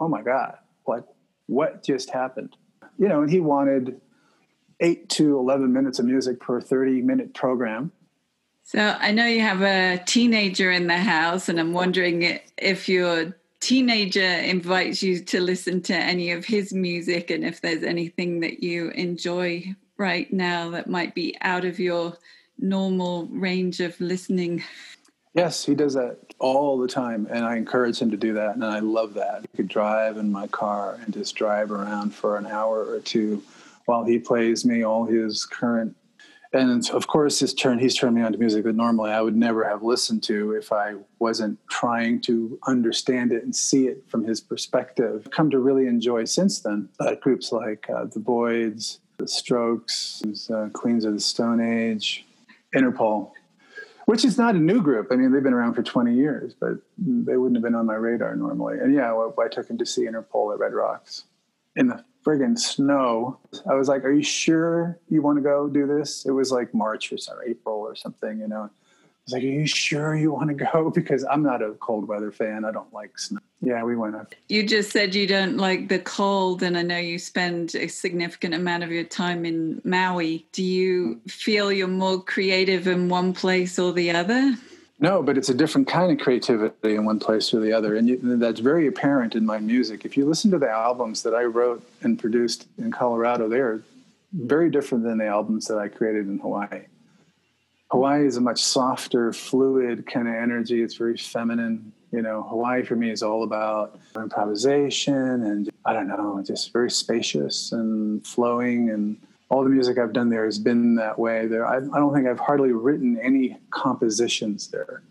oh 0.00 0.08
my 0.08 0.22
God, 0.22 0.58
like 0.88 1.04
what 1.46 1.84
just 1.84 2.10
happened? 2.10 2.56
You 2.98 3.06
know, 3.06 3.22
and 3.22 3.30
he 3.30 3.38
wanted 3.38 4.00
eight 4.80 5.08
to 5.10 5.38
11 5.38 5.72
minutes 5.72 5.98
of 5.98 6.06
music 6.06 6.40
per 6.40 6.60
30 6.60 7.02
minute 7.02 7.34
program. 7.34 7.92
So 8.64 8.96
I 8.98 9.12
know 9.12 9.24
you 9.24 9.40
have 9.40 9.62
a 9.62 10.02
teenager 10.04 10.70
in 10.70 10.88
the 10.88 10.98
house, 10.98 11.48
and 11.48 11.58
I'm 11.58 11.72
wondering 11.72 12.38
if 12.58 12.88
your 12.88 13.34
teenager 13.60 14.20
invites 14.20 15.02
you 15.02 15.20
to 15.24 15.40
listen 15.40 15.80
to 15.82 15.94
any 15.94 16.32
of 16.32 16.44
his 16.44 16.72
music 16.72 17.30
and 17.30 17.44
if 17.44 17.60
there's 17.60 17.82
anything 17.82 18.40
that 18.40 18.62
you 18.62 18.90
enjoy 18.90 19.74
right 19.96 20.30
now 20.32 20.70
that 20.70 20.88
might 20.88 21.14
be 21.14 21.36
out 21.40 21.64
of 21.64 21.80
your 21.80 22.16
normal 22.58 23.26
range 23.28 23.80
of 23.80 23.98
listening. 24.00 24.62
Yes, 25.34 25.64
he 25.64 25.74
does 25.74 25.94
that 25.94 26.18
all 26.38 26.78
the 26.78 26.88
time, 26.88 27.26
and 27.30 27.44
I 27.44 27.56
encourage 27.56 28.00
him 28.00 28.10
to 28.10 28.16
do 28.16 28.34
that, 28.34 28.54
and 28.54 28.64
I 28.64 28.80
love 28.80 29.14
that. 29.14 29.42
He 29.42 29.56
could 29.56 29.68
drive 29.68 30.18
in 30.18 30.30
my 30.30 30.46
car 30.46 30.98
and 31.02 31.14
just 31.14 31.34
drive 31.36 31.70
around 31.70 32.14
for 32.14 32.36
an 32.36 32.46
hour 32.46 32.84
or 32.84 33.00
two 33.00 33.42
while 33.88 34.04
he 34.04 34.18
plays 34.18 34.64
me 34.64 34.84
all 34.84 35.06
his 35.06 35.46
current 35.46 35.96
and 36.52 36.90
of 36.90 37.06
course 37.06 37.40
his 37.40 37.54
turn 37.54 37.78
he's 37.78 37.96
turned 37.96 38.14
me 38.14 38.22
on 38.22 38.32
to 38.32 38.38
music 38.38 38.64
that 38.64 38.74
normally 38.74 39.10
i 39.10 39.20
would 39.20 39.36
never 39.36 39.66
have 39.66 39.82
listened 39.82 40.22
to 40.22 40.52
if 40.52 40.72
i 40.72 40.94
wasn't 41.18 41.58
trying 41.70 42.20
to 42.20 42.58
understand 42.66 43.32
it 43.32 43.42
and 43.42 43.54
see 43.56 43.86
it 43.86 44.02
from 44.06 44.24
his 44.24 44.40
perspective 44.40 45.22
I've 45.24 45.30
come 45.30 45.50
to 45.50 45.58
really 45.58 45.86
enjoy 45.86 46.24
since 46.24 46.60
then 46.60 46.88
uh, 47.00 47.14
groups 47.16 47.50
like 47.50 47.88
uh, 47.88 48.04
the 48.04 48.20
Voidz 48.20 48.98
the 49.16 49.26
strokes 49.26 50.22
uh, 50.54 50.68
queens 50.72 51.04
of 51.04 51.14
the 51.14 51.20
stone 51.20 51.60
age 51.60 52.26
interpol 52.74 53.32
which 54.04 54.24
is 54.24 54.38
not 54.38 54.54
a 54.54 54.58
new 54.58 54.80
group. 54.80 55.08
I 55.10 55.16
mean, 55.16 55.32
they've 55.32 55.42
been 55.42 55.52
around 55.52 55.74
for 55.74 55.82
20 55.82 56.14
years, 56.14 56.54
but 56.58 56.78
they 56.96 57.36
wouldn't 57.36 57.56
have 57.56 57.62
been 57.62 57.74
on 57.74 57.84
my 57.84 57.94
radar 57.94 58.34
normally. 58.36 58.78
And 58.78 58.94
yeah, 58.94 59.12
I, 59.12 59.30
I 59.38 59.48
took 59.48 59.68
him 59.68 59.76
to 59.76 59.84
see 59.84 60.06
Interpol 60.06 60.54
at 60.54 60.58
Red 60.58 60.72
Rocks 60.72 61.24
in 61.76 61.88
the 61.88 62.02
friggin' 62.28 62.58
snow. 62.58 63.38
I 63.68 63.74
was 63.74 63.88
like, 63.88 64.04
"Are 64.04 64.12
you 64.12 64.22
sure 64.22 64.98
you 65.08 65.22
want 65.22 65.38
to 65.38 65.42
go 65.42 65.68
do 65.68 65.86
this?" 65.86 66.26
It 66.26 66.32
was 66.32 66.52
like 66.52 66.74
March 66.74 67.10
or 67.10 67.42
April 67.46 67.76
or 67.76 67.94
something, 67.94 68.38
you 68.38 68.48
know. 68.48 68.64
I 68.64 69.24
was 69.24 69.32
like, 69.32 69.42
"Are 69.42 69.46
you 69.46 69.66
sure 69.66 70.14
you 70.14 70.32
want 70.32 70.48
to 70.50 70.54
go?" 70.54 70.90
Because 70.94 71.24
I'm 71.24 71.42
not 71.42 71.62
a 71.62 71.72
cold 71.80 72.06
weather 72.06 72.30
fan. 72.30 72.66
I 72.66 72.70
don't 72.70 72.92
like 72.92 73.18
snow. 73.18 73.40
Yeah, 73.62 73.82
we 73.82 73.96
went 73.96 74.14
up. 74.14 74.34
You 74.48 74.62
just 74.66 74.90
said 74.90 75.14
you 75.14 75.26
don't 75.26 75.56
like 75.56 75.88
the 75.88 75.98
cold, 76.00 76.62
and 76.62 76.76
I 76.76 76.82
know 76.82 76.98
you 76.98 77.18
spend 77.18 77.74
a 77.74 77.88
significant 77.88 78.54
amount 78.54 78.84
of 78.84 78.92
your 78.92 79.04
time 79.04 79.46
in 79.46 79.80
Maui. 79.84 80.46
Do 80.52 80.62
you 80.62 81.20
feel 81.28 81.72
you're 81.72 81.88
more 81.88 82.22
creative 82.22 82.86
in 82.86 83.08
one 83.08 83.32
place 83.32 83.78
or 83.78 83.92
the 83.92 84.10
other? 84.10 84.54
No, 85.00 85.22
but 85.22 85.38
it's 85.38 85.48
a 85.48 85.54
different 85.54 85.86
kind 85.86 86.10
of 86.10 86.18
creativity 86.18 86.96
in 86.96 87.04
one 87.04 87.20
place 87.20 87.54
or 87.54 87.60
the 87.60 87.72
other. 87.72 87.94
And 87.94 88.08
you, 88.08 88.18
that's 88.36 88.58
very 88.58 88.88
apparent 88.88 89.36
in 89.36 89.46
my 89.46 89.58
music. 89.58 90.04
If 90.04 90.16
you 90.16 90.26
listen 90.26 90.50
to 90.50 90.58
the 90.58 90.68
albums 90.68 91.22
that 91.22 91.34
I 91.34 91.44
wrote 91.44 91.88
and 92.02 92.18
produced 92.18 92.66
in 92.78 92.90
Colorado, 92.90 93.48
they're 93.48 93.80
very 94.32 94.70
different 94.70 95.04
than 95.04 95.18
the 95.18 95.26
albums 95.26 95.66
that 95.66 95.78
I 95.78 95.88
created 95.88 96.26
in 96.26 96.38
Hawaii. 96.40 96.86
Hawaii 97.90 98.26
is 98.26 98.36
a 98.36 98.40
much 98.40 98.62
softer, 98.62 99.32
fluid 99.32 100.06
kind 100.06 100.28
of 100.28 100.34
energy. 100.34 100.82
It's 100.82 100.94
very 100.94 101.16
feminine. 101.16 101.92
You 102.10 102.22
know, 102.22 102.42
Hawaii 102.42 102.84
for 102.84 102.96
me 102.96 103.10
is 103.10 103.22
all 103.22 103.44
about 103.44 103.98
improvisation 104.16 105.14
and 105.14 105.70
I 105.84 105.92
don't 105.92 106.08
know, 106.08 106.42
just 106.44 106.72
very 106.72 106.90
spacious 106.90 107.72
and 107.72 108.26
flowing. 108.26 108.90
And 108.90 109.16
all 109.50 109.64
the 109.64 109.70
music 109.70 109.98
I've 109.98 110.12
done 110.12 110.28
there 110.28 110.44
has 110.44 110.58
been 110.58 110.94
that 110.96 111.18
way. 111.18 111.46
There, 111.46 111.66
I, 111.66 111.76
I 111.76 111.98
don't 111.98 112.14
think 112.14 112.26
I've 112.26 112.38
hardly 112.38 112.72
written 112.72 113.18
any 113.22 113.56
compositions 113.70 114.68
there. 114.68 115.02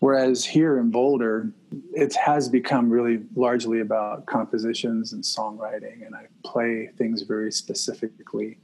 Whereas 0.00 0.44
here 0.44 0.78
in 0.78 0.90
Boulder, 0.90 1.52
it 1.92 2.14
has 2.14 2.48
become 2.48 2.88
really 2.88 3.20
largely 3.34 3.80
about 3.80 4.26
compositions 4.26 5.12
and 5.12 5.24
songwriting, 5.24 6.06
and 6.06 6.14
I 6.14 6.26
play 6.44 6.90
things 6.96 7.22
very 7.22 7.50
specifically. 7.50 8.58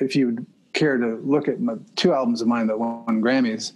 If 0.00 0.16
you 0.16 0.44
care 0.72 0.96
to 0.96 1.20
look 1.22 1.46
at 1.46 1.60
my, 1.60 1.74
two 1.94 2.12
albums 2.12 2.40
of 2.40 2.48
mine 2.48 2.66
that 2.66 2.78
won 2.78 3.22
Grammys, 3.22 3.72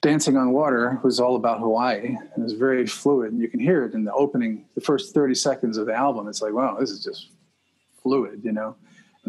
Dancing 0.00 0.38
on 0.38 0.52
Water 0.52 0.98
was 1.02 1.20
all 1.20 1.36
about 1.36 1.60
Hawaii. 1.60 2.16
and 2.34 2.42
was 2.42 2.54
very 2.54 2.86
fluid. 2.86 3.32
And 3.32 3.40
you 3.40 3.48
can 3.48 3.60
hear 3.60 3.84
it 3.84 3.92
in 3.92 4.04
the 4.04 4.12
opening, 4.12 4.64
the 4.74 4.80
first 4.80 5.12
30 5.12 5.34
seconds 5.34 5.76
of 5.76 5.86
the 5.86 5.94
album. 5.94 6.26
It's 6.26 6.40
like, 6.40 6.54
wow, 6.54 6.78
this 6.80 6.90
is 6.90 7.04
just 7.04 7.28
fluid, 8.02 8.40
you 8.42 8.52
know? 8.52 8.76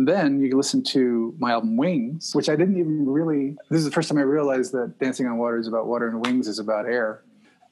And 0.02 0.08
then 0.08 0.40
you 0.40 0.58
listen 0.58 0.82
to 0.86 1.36
my 1.38 1.52
album 1.52 1.78
Wings, 1.78 2.34
which 2.34 2.50
I 2.50 2.56
didn't 2.56 2.80
even 2.80 3.08
really, 3.08 3.56
this 3.70 3.78
is 3.78 3.86
the 3.86 3.92
first 3.92 4.10
time 4.10 4.18
I 4.18 4.24
realized 4.24 4.72
that 4.72 4.98
Dancing 5.00 5.28
on 5.28 5.38
Water 5.38 5.60
is 5.60 5.68
about 5.68 5.86
water 5.86 6.08
and 6.08 6.26
Wings 6.26 6.48
is 6.48 6.58
about 6.58 6.88
air. 6.88 7.24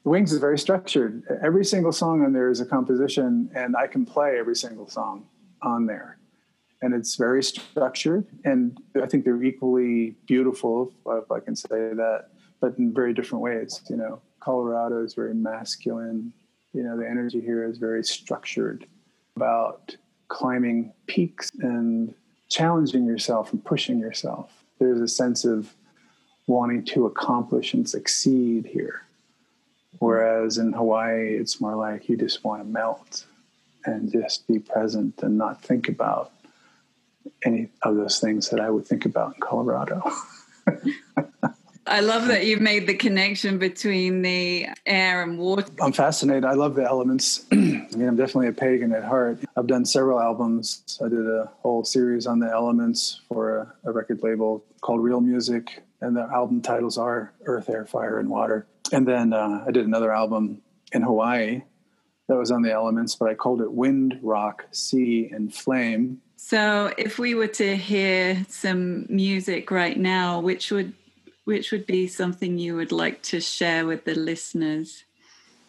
Wings 0.04 0.32
is 0.32 0.38
very 0.38 0.56
structured. 0.56 1.24
Every 1.42 1.64
single 1.64 1.90
song 1.90 2.24
on 2.24 2.32
there 2.32 2.48
is 2.48 2.60
a 2.60 2.64
composition, 2.64 3.50
and 3.52 3.74
I 3.74 3.88
can 3.88 4.06
play 4.06 4.38
every 4.38 4.54
single 4.54 4.88
song 4.88 5.26
on 5.62 5.86
there 5.86 6.18
and 6.82 6.94
it's 6.94 7.16
very 7.16 7.42
structured. 7.42 8.28
And 8.44 8.78
I 9.02 9.06
think 9.06 9.24
they're 9.24 9.42
equally 9.42 10.14
beautiful, 10.28 10.92
if 11.08 11.32
I 11.32 11.40
can 11.40 11.56
say 11.56 11.66
that, 11.70 12.26
but 12.60 12.78
in 12.78 12.94
very 12.94 13.12
different 13.12 13.42
ways. 13.42 13.82
You 13.90 13.96
know, 13.96 14.22
Colorado 14.38 15.04
is 15.04 15.14
very 15.14 15.34
masculine. 15.34 16.32
You 16.74 16.84
know, 16.84 16.96
the 16.96 17.08
energy 17.10 17.40
here 17.40 17.68
is 17.68 17.78
very 17.78 18.04
structured 18.04 18.86
about 19.34 19.96
climbing 20.28 20.92
peaks 21.08 21.50
and 21.58 22.14
challenging 22.50 23.06
yourself 23.06 23.52
and 23.52 23.64
pushing 23.64 23.98
yourself. 23.98 24.52
There's 24.78 25.00
a 25.00 25.08
sense 25.08 25.44
of 25.44 25.72
wanting 26.46 26.84
to 26.84 27.06
accomplish 27.06 27.72
and 27.72 27.88
succeed 27.88 28.66
here. 28.66 29.02
Whereas 29.98 30.58
in 30.58 30.72
Hawaii, 30.72 31.36
it's 31.36 31.60
more 31.60 31.76
like 31.76 32.08
you 32.08 32.16
just 32.16 32.44
want 32.44 32.62
to 32.62 32.68
melt 32.68 33.24
and 33.84 34.10
just 34.12 34.46
be 34.46 34.58
present 34.58 35.22
and 35.22 35.38
not 35.38 35.62
think 35.62 35.88
about 35.88 36.32
any 37.44 37.68
of 37.82 37.96
those 37.96 38.18
things 38.18 38.48
that 38.50 38.60
I 38.60 38.70
would 38.70 38.86
think 38.86 39.04
about 39.04 39.34
in 39.34 39.40
Colorado. 39.40 40.02
I 41.86 42.00
love 42.00 42.26
that 42.28 42.46
you've 42.46 42.60
made 42.60 42.86
the 42.86 42.94
connection 42.94 43.58
between 43.58 44.22
the 44.22 44.68
air 44.86 45.22
and 45.22 45.38
water. 45.38 45.64
I'm 45.80 45.92
fascinated. 45.92 46.44
I 46.44 46.52
love 46.52 46.74
the 46.74 46.84
elements. 46.84 47.46
I 47.92 47.96
mean, 47.96 48.08
I'm 48.08 48.16
definitely 48.16 48.48
a 48.48 48.52
pagan 48.52 48.92
at 48.92 49.04
heart. 49.04 49.38
I've 49.56 49.66
done 49.66 49.84
several 49.84 50.20
albums. 50.20 50.98
I 51.04 51.08
did 51.08 51.26
a 51.26 51.50
whole 51.62 51.84
series 51.84 52.26
on 52.26 52.38
the 52.38 52.50
elements 52.50 53.20
for 53.28 53.58
a, 53.58 53.74
a 53.84 53.92
record 53.92 54.22
label 54.22 54.64
called 54.80 55.02
Real 55.02 55.20
Music, 55.20 55.82
and 56.00 56.16
the 56.16 56.22
album 56.22 56.62
titles 56.62 56.98
are 56.98 57.32
Earth, 57.44 57.68
Air, 57.68 57.86
Fire, 57.86 58.18
and 58.18 58.28
Water. 58.28 58.66
And 58.92 59.06
then 59.06 59.32
uh, 59.32 59.64
I 59.66 59.70
did 59.70 59.86
another 59.86 60.12
album 60.12 60.62
in 60.92 61.02
Hawaii 61.02 61.62
that 62.28 62.36
was 62.36 62.50
on 62.50 62.62
the 62.62 62.72
elements, 62.72 63.14
but 63.16 63.28
I 63.28 63.34
called 63.34 63.60
it 63.60 63.72
Wind, 63.72 64.18
Rock, 64.22 64.66
Sea, 64.70 65.30
and 65.32 65.52
Flame 65.54 66.20
so, 66.42 66.92
if 66.96 67.18
we 67.18 67.34
were 67.34 67.48
to 67.48 67.76
hear 67.76 68.46
some 68.48 69.04
music 69.10 69.70
right 69.70 69.96
now, 69.96 70.40
which 70.40 70.70
would 70.72 70.94
which 71.44 71.70
would 71.70 71.86
be 71.86 72.06
something 72.06 72.58
you 72.58 72.76
would 72.76 72.92
like 72.92 73.22
to 73.24 73.40
share 73.40 73.84
with 73.86 74.04
the 74.04 74.14
listeners? 74.14 75.04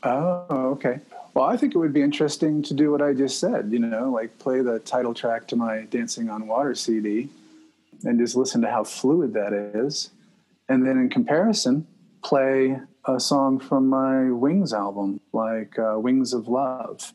Oh, 0.02 0.46
okay. 0.50 1.02
Well, 1.34 1.46
I 1.46 1.56
think 1.56 1.74
it 1.74 1.78
would 1.78 1.94
be 1.94 2.02
interesting 2.02 2.62
to 2.64 2.74
do 2.74 2.92
what 2.92 3.02
I 3.02 3.14
just 3.14 3.40
said, 3.40 3.70
you 3.72 3.80
know, 3.80 4.10
like 4.12 4.38
play 4.38 4.62
the 4.62 4.80
title 4.80 5.14
track 5.14 5.48
to 5.48 5.56
my 5.56 5.82
Dancing 5.90 6.30
on 6.30 6.46
Water 6.46 6.76
CD 6.76 7.30
and 8.04 8.20
just 8.20 8.36
listen 8.36 8.62
to 8.62 8.70
how 8.70 8.84
fluid 8.84 9.34
that 9.34 9.54
is. 9.54 10.10
And 10.68 10.86
then 10.86 10.98
in 10.98 11.10
comparison, 11.10 11.88
play 12.22 12.80
a 13.06 13.20
song 13.20 13.60
from 13.60 13.88
my 13.88 14.30
Wings 14.30 14.74
album, 14.74 15.22
like 15.32 15.80
uh, 15.80 15.98
Wings 15.98 16.34
of 16.34 16.48
Love. 16.48 17.14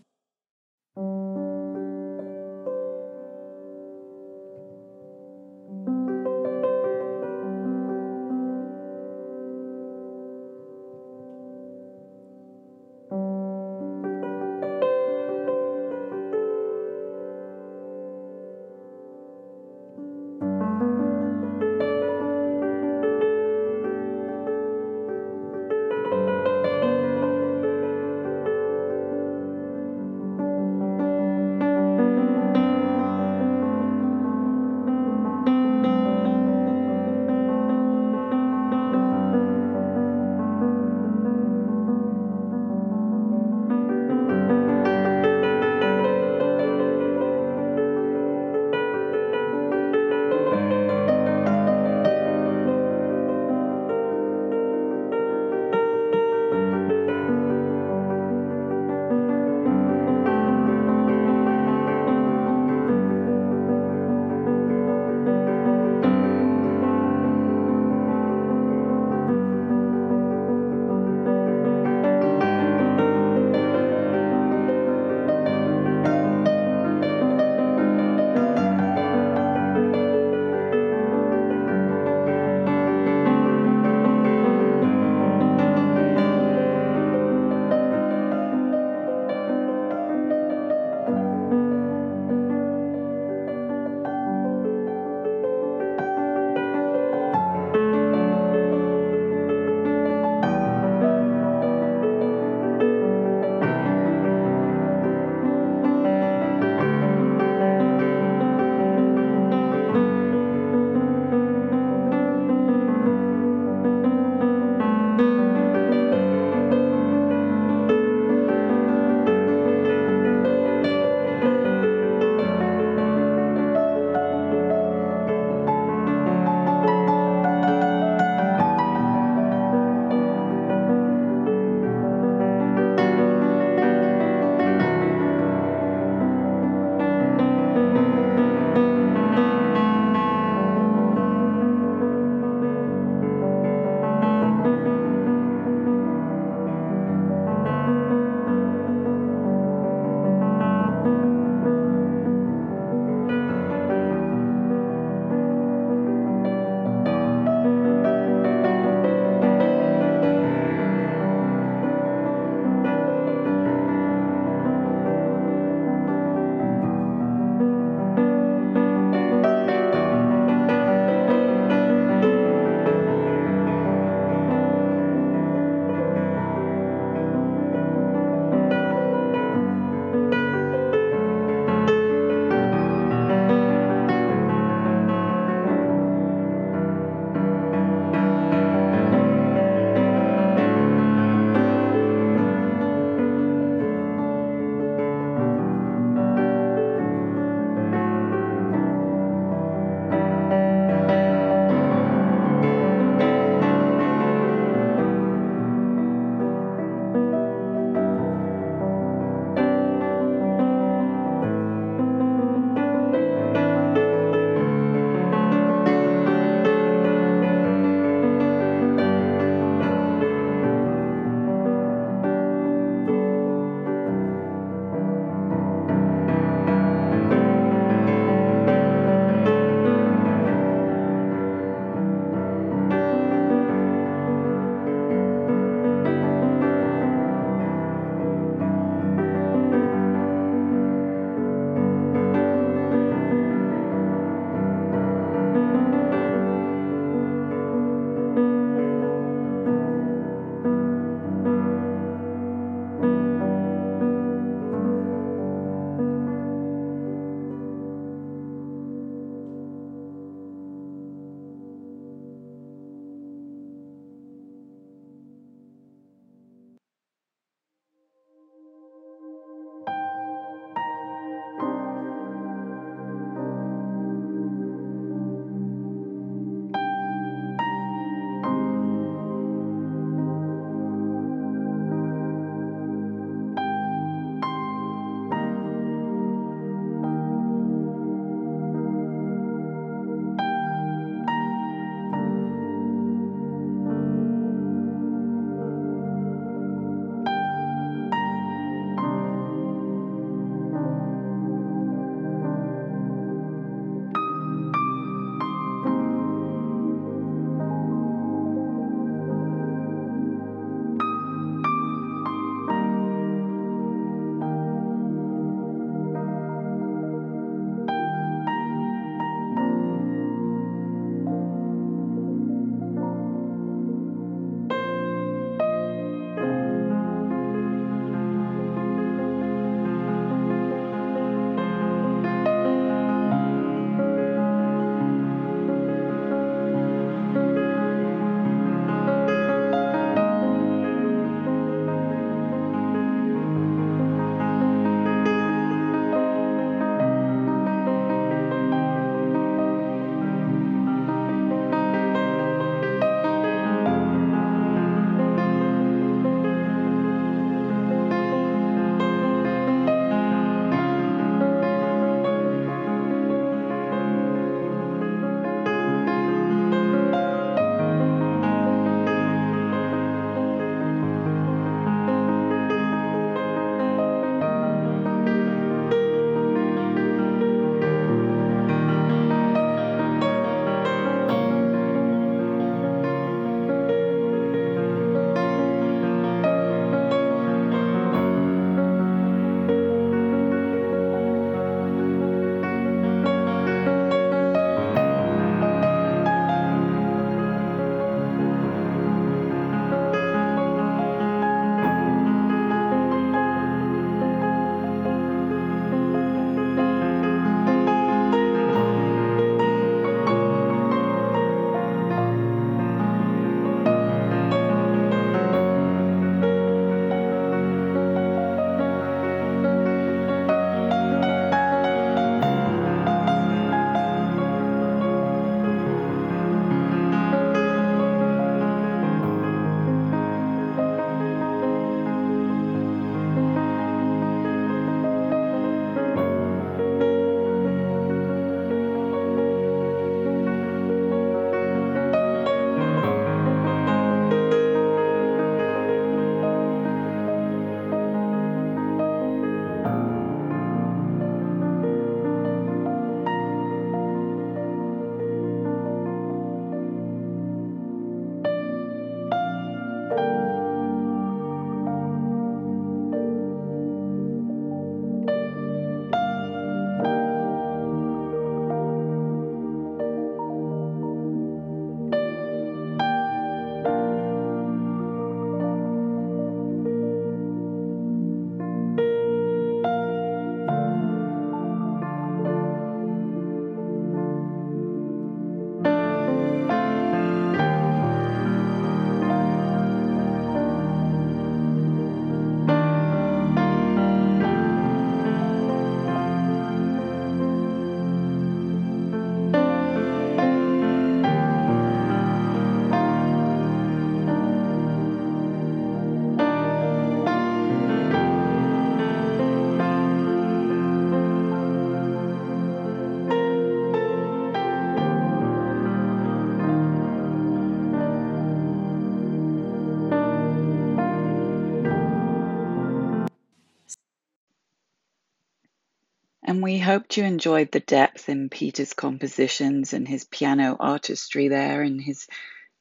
And 526.57 526.63
we 526.63 526.79
hoped 526.79 527.19
you 527.19 527.25
enjoyed 527.25 527.71
the 527.71 527.81
depth 527.81 528.31
in 528.31 528.49
Peter's 528.49 528.95
compositions 528.95 529.93
and 529.93 530.09
his 530.09 530.25
piano 530.25 530.75
artistry 530.81 531.49
there 531.49 531.83
in 531.83 531.99
his 531.99 532.27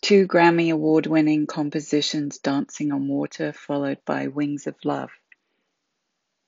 two 0.02 0.26
Grammy 0.28 0.72
Award 0.72 1.08
winning 1.08 1.46
compositions, 1.46 2.38
Dancing 2.38 2.94
on 2.94 3.10
Water, 3.10 3.52
followed 3.52 3.98
by 4.06 4.28
Wings 4.28 4.66
of 4.66 4.76
Love. 4.86 5.10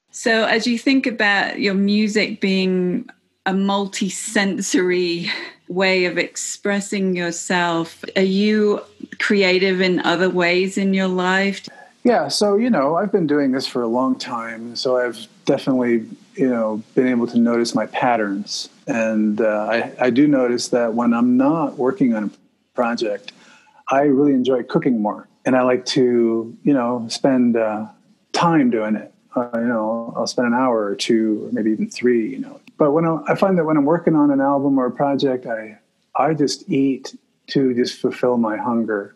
So, 0.10 0.46
as 0.46 0.68
you 0.68 0.80
think 0.80 1.06
about 1.06 1.60
your 1.60 1.74
music 1.74 2.40
being 2.40 3.10
a 3.46 3.54
multi 3.54 4.08
sensory 4.10 5.30
way 5.68 6.06
of 6.06 6.18
expressing 6.18 7.14
yourself, 7.14 8.06
are 8.16 8.22
you 8.22 8.80
creative 9.20 9.82
in 9.82 10.00
other 10.00 10.30
ways 10.30 10.78
in 10.78 10.94
your 10.94 11.10
life? 11.10 11.68
Yeah, 12.06 12.30
so 12.30 12.56
you 12.56 12.70
know, 12.70 12.96
I've 12.96 13.12
been 13.12 13.28
doing 13.28 13.52
this 13.52 13.68
for 13.68 13.82
a 13.82 13.88
long 13.90 14.18
time, 14.18 14.78
so 14.78 14.96
I've 14.96 15.28
definitely 15.44 16.08
you 16.38 16.50
know 16.50 16.84
been 16.96 17.08
able 17.08 17.28
to 17.28 17.38
notice 17.38 17.74
my 17.74 17.86
patterns, 17.88 18.70
and 18.88 19.42
uh, 19.42 19.68
I, 19.70 19.94
I 20.00 20.10
do 20.10 20.28
notice 20.28 20.70
that 20.70 20.94
when 20.94 21.14
I'm 21.14 21.38
not 21.38 21.78
working 21.78 22.14
on 22.14 22.26
a 22.26 22.32
project, 22.76 23.32
I 23.90 24.02
really 24.04 24.34
enjoy 24.34 24.64
cooking 24.64 25.02
more, 25.02 25.28
and 25.46 25.56
I 25.56 25.64
like 25.64 25.86
to 25.88 26.56
you 26.64 26.74
know 26.74 27.06
spend 27.10 27.58
uh, 27.58 27.88
time 28.34 28.70
doing 28.70 28.96
it. 28.96 29.14
Uh, 29.36 29.50
you 29.56 29.68
know, 29.68 30.14
I'll 30.16 30.28
spend 30.28 30.48
an 30.48 30.54
hour 30.54 30.86
or 30.86 30.96
two, 30.96 31.48
or 31.48 31.52
maybe 31.52 31.72
even 31.72 31.90
three. 31.90 32.30
You 32.30 32.40
know, 32.40 32.62
but 32.78 32.92
when 32.92 33.06
I, 33.06 33.20
I 33.28 33.36
find 33.36 33.58
that 33.58 33.66
when 33.66 33.78
I'm 33.78 33.86
working 33.86 34.16
on 34.16 34.32
an 34.32 34.42
album 34.42 34.78
or 34.78 34.86
a 34.86 34.92
project, 34.92 35.46
I 35.46 35.80
I 36.16 36.34
just 36.34 36.70
eat 36.70 37.16
to 37.48 37.74
just 37.74 38.00
fulfill 38.00 38.38
my 38.38 38.58
hunger 38.58 39.16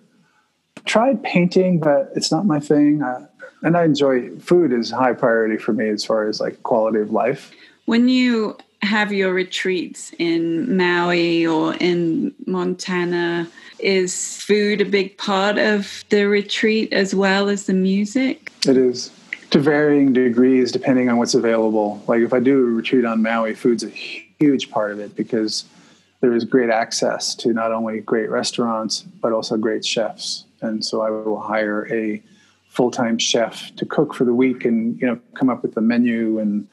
tried 0.86 1.24
painting, 1.24 1.80
but 1.80 2.12
it's 2.16 2.32
not 2.32 2.46
my 2.46 2.60
thing. 2.60 3.02
Uh, 3.02 3.28
and 3.64 3.78
I 3.78 3.84
enjoy 3.84 4.30
food 4.38 4.72
is 4.74 4.92
high 4.92 5.14
priority 5.14 5.58
for 5.58 5.74
me 5.74 5.90
as 5.90 6.04
far 6.04 6.28
as 6.28 6.40
like 6.40 6.62
quality 6.64 7.00
of 7.00 7.12
life. 7.12 7.52
When 7.86 8.10
you 8.10 8.58
have 8.82 9.14
your 9.14 9.34
retreats 9.34 10.12
in 10.18 10.76
Maui 10.76 11.46
or 11.46 11.76
in 11.76 12.34
Montana, 12.48 13.48
is 13.80 14.42
food 14.42 14.82
a 14.82 14.86
big 14.86 15.18
part 15.18 15.58
of 15.58 16.04
the 16.10 16.28
retreat 16.28 16.92
as 16.94 17.14
well 17.14 17.50
as 17.50 17.66
the 17.66 17.74
music? 17.74 18.52
It 18.68 18.78
is 18.78 19.12
to 19.52 19.60
varying 19.60 20.14
degrees 20.14 20.72
depending 20.72 21.10
on 21.10 21.18
what's 21.18 21.34
available. 21.34 22.04
Like 22.08 22.22
if 22.22 22.34
I 22.34 22.40
do 22.40 22.60
a 22.60 22.64
retreat 22.64 23.06
on 23.06 23.22
Maui, 23.22 23.54
food's 23.54 23.84
a 23.84 23.90
huge 23.90 24.72
part 24.72 24.92
of 24.92 25.00
it 25.00 25.16
because 25.16 25.66
there 26.22 26.34
is 26.34 26.46
great 26.46 26.70
access 26.70 27.36
to 27.36 27.54
not 27.54 27.72
only 27.72 28.00
great 28.00 28.30
restaurants 28.30 29.02
but 29.02 29.34
also 29.34 29.58
great 29.58 29.86
chefs 29.86 30.46
and 30.62 30.84
so 30.84 31.02
I 31.02 31.10
will 31.10 31.40
hire 31.40 31.88
a 31.92 32.22
full-time 32.68 33.18
chef 33.18 33.76
to 33.76 33.86
cook 33.86 34.14
for 34.14 34.24
the 34.24 34.34
week 34.34 34.64
and 34.64 35.00
you 35.02 35.08
know 35.08 35.20
come 35.36 35.50
up 35.50 35.62
with 35.62 35.74
the 35.74 35.82
menu 35.82 36.40
and 36.40 36.68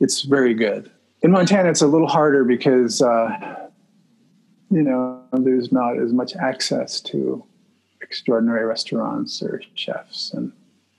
it's 0.00 0.22
very 0.22 0.54
good. 0.54 0.90
In 1.22 1.30
montana 1.30 1.70
it's 1.70 1.82
a 1.82 1.86
little 1.86 2.08
harder 2.08 2.44
because 2.44 3.00
uh, 3.02 3.68
you 4.70 4.82
know 4.82 5.22
there's 5.32 5.72
not 5.72 5.98
as 5.98 6.12
much 6.12 6.34
access 6.36 7.00
to 7.02 7.44
extraordinary 8.02 8.64
restaurants 8.64 9.42
or 9.42 9.62
chefs 9.74 10.32
and 10.32 10.52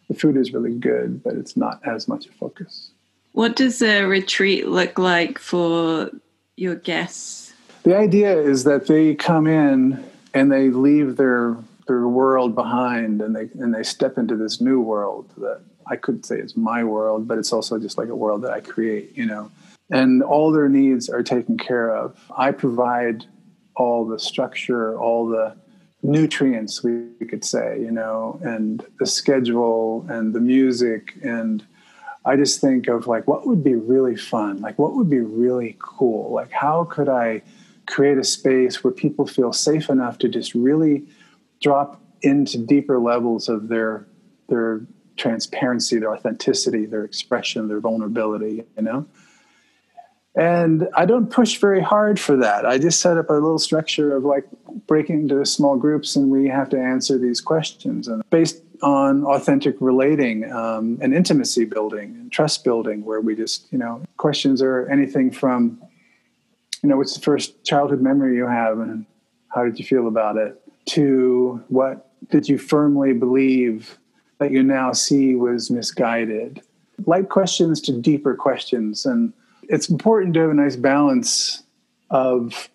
the 0.08 0.14
food 0.14 0.36
is 0.36 0.54
really 0.54 0.74
good 0.74 1.24
but 1.24 1.36
it's 1.36 1.56
not 1.56 1.80
as 1.86 2.08
much 2.08 2.26
a 2.26 2.32
focus. 2.32 2.92
What 3.34 3.56
does 3.56 3.82
a 3.82 4.04
retreat 4.06 4.68
look 4.68 4.98
like 4.98 5.38
for 5.38 6.10
your 6.58 6.76
guests? 6.76 7.54
The 7.84 7.96
idea 7.96 8.38
is 8.38 8.64
that 8.66 8.88
they 8.88 9.16
come 9.16 9.48
in 9.48 10.04
and 10.34 10.52
they 10.52 10.70
leave 10.70 11.16
their 11.16 11.56
their 11.90 12.08
world 12.08 12.56
behind 12.56 13.22
and 13.22 13.36
they 13.36 13.50
and 13.62 13.74
they 13.74 13.84
step 13.84 14.18
into 14.18 14.36
this 14.38 14.62
new 14.62 14.80
world 14.80 15.30
that 15.38 15.62
I 15.88 15.96
could 15.96 16.26
say 16.26 16.38
is 16.38 16.56
my 16.56 16.84
world, 16.84 17.28
but 17.28 17.40
it's 17.40 17.52
also 17.52 17.80
just 17.80 17.98
like 17.98 18.10
a 18.10 18.16
world 18.16 18.44
that 18.44 18.52
I 18.52 18.62
create, 18.62 19.18
you 19.18 19.26
know. 19.26 19.52
And 19.90 20.22
all 20.22 20.52
their 20.52 20.70
needs 20.70 21.10
are 21.10 21.24
taken 21.24 21.58
care 21.58 21.96
of. 21.96 22.16
I 22.38 22.52
provide 22.52 23.26
all 23.76 24.06
the 24.06 24.20
structure, 24.20 24.98
all 25.00 25.28
the 25.28 25.56
nutrients 26.04 26.84
we 26.84 27.08
could 27.28 27.44
say, 27.44 27.80
you 27.82 27.92
know, 27.92 28.40
and 28.44 28.86
the 29.00 29.08
schedule 29.08 30.06
and 30.10 30.34
the 30.34 30.40
music 30.40 31.16
and 31.24 31.66
I 32.26 32.36
just 32.36 32.62
think 32.62 32.88
of 32.88 33.08
like 33.08 33.28
what 33.28 33.48
would 33.48 33.64
be 33.64 33.76
really 33.76 34.16
fun? 34.16 34.62
Like 34.62 34.78
what 34.78 34.94
would 34.94 35.10
be 35.10 35.22
really 35.22 35.76
cool? 35.80 36.32
Like 36.32 36.52
how 36.52 36.84
could 36.84 37.10
I 37.10 37.42
create 37.88 38.20
a 38.20 38.24
space 38.24 38.84
where 38.84 38.94
people 38.94 39.26
feel 39.26 39.52
safe 39.52 39.90
enough 39.90 40.20
to 40.20 40.30
just 40.30 40.54
really 40.54 41.08
drop 41.62 42.02
into 42.22 42.58
deeper 42.58 43.00
levels 43.00 43.50
of 43.50 43.68
their 43.68 44.06
their 44.48 44.82
transparency, 45.16 46.00
their 46.00 46.14
authenticity, 46.14 46.86
their 46.86 47.04
expression, 47.04 47.68
their 47.68 47.80
vulnerability, 47.80 48.64
you 48.78 48.84
know? 48.84 49.06
And 50.36 50.88
I 50.96 51.06
don't 51.06 51.30
push 51.30 51.58
very 51.58 51.82
hard 51.82 52.20
for 52.20 52.38
that. 52.38 52.66
I 52.66 52.78
just 52.78 53.02
set 53.02 53.18
up 53.18 53.30
a 53.30 53.34
little 53.34 53.60
structure 53.60 54.16
of 54.16 54.24
like 54.24 54.46
breaking 54.88 55.22
into 55.22 55.46
small 55.46 55.76
groups 55.76 56.16
and 56.16 56.30
we 56.30 56.48
have 56.48 56.70
to 56.70 56.80
answer 56.80 57.18
these 57.18 57.42
questions. 57.42 58.08
And 58.08 58.24
based 58.30 58.64
on 58.82 59.26
authentic 59.26 59.76
relating 59.82 60.50
um, 60.52 60.98
and 61.02 61.14
intimacy 61.14 61.66
building 61.66 62.16
and 62.16 62.32
trust 62.32 62.64
building, 62.64 63.04
where 63.04 63.20
we 63.20 63.36
just, 63.36 63.72
you 63.72 63.78
know, 63.78 64.02
questions 64.18 64.62
are 64.62 64.88
anything 64.88 65.32
from, 65.32 65.82
you 66.82 66.90
know, 66.90 66.96
what's 66.96 67.16
the 67.16 67.22
first 67.22 67.66
childhood 67.66 68.02
memory 68.02 68.36
you 68.38 68.48
have 68.48 68.80
and 68.80 69.06
how 69.50 69.66
did 69.66 69.78
you 69.78 69.86
feel 69.86 70.08
about 70.08 70.38
it? 70.38 70.62
To 70.90 71.64
what 71.70 72.12
did 72.30 72.48
you 72.48 72.58
firmly 72.58 73.14
believe 73.14 73.98
that 74.40 74.52
you 74.52 74.64
now 74.64 74.92
see 74.92 75.36
was 75.36 75.70
misguided? 75.70 76.62
Light 77.06 77.30
questions 77.30 77.82
to 77.82 77.94
deeper 77.94 78.36
questions. 78.36 79.06
And 79.06 79.34
it's 79.64 79.90
important 79.90 80.34
to 80.34 80.42
have 80.42 80.50
a 80.50 80.54
nice 80.54 80.76
balance 80.76 81.64
of 82.10 82.70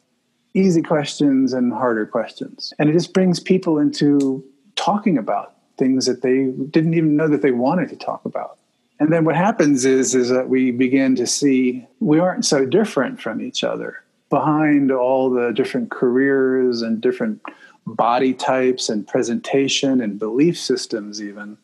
easy 0.54 0.82
questions 0.82 1.52
and 1.52 1.72
harder 1.72 2.06
questions. 2.06 2.72
And 2.78 2.88
it 2.88 2.92
just 2.92 3.12
brings 3.12 3.40
people 3.40 3.78
into 3.78 4.44
talking 4.76 5.18
about 5.18 5.54
things 5.76 6.06
that 6.06 6.22
they 6.22 6.46
didn't 6.70 6.94
even 6.94 7.16
know 7.16 7.28
that 7.28 7.42
they 7.42 7.50
wanted 7.50 7.88
to 7.88 7.96
talk 7.96 8.24
about. 8.24 8.58
And 9.00 9.12
then 9.12 9.24
what 9.24 9.34
happens 9.34 9.84
is 9.84 10.14
is 10.14 10.28
that 10.28 10.48
we 10.48 10.70
begin 10.70 11.16
to 11.16 11.26
see 11.26 11.86
we 11.98 12.20
aren't 12.20 12.44
so 12.44 12.64
different 12.64 13.20
from 13.20 13.40
each 13.40 13.64
other. 13.64 14.02
Behind 14.30 14.90
all 14.90 15.30
the 15.30 15.52
different 15.52 15.90
careers 15.90 16.82
and 16.82 17.00
different 17.00 17.42
body 17.86 18.32
types 18.32 18.88
and 18.88 19.06
presentation 19.06 20.00
and 20.00 20.18
belief 20.18 20.58
systems, 20.58 21.22
even, 21.22 21.58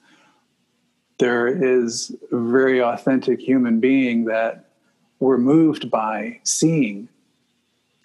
there 1.19 1.47
is 1.47 2.15
a 2.33 2.39
very 2.39 2.83
authentic 2.83 3.41
human 3.41 3.81
being 3.81 4.25
that 4.25 4.71
we're 5.19 5.39
moved 5.39 5.91
by 5.91 6.41
seeing, 6.45 7.09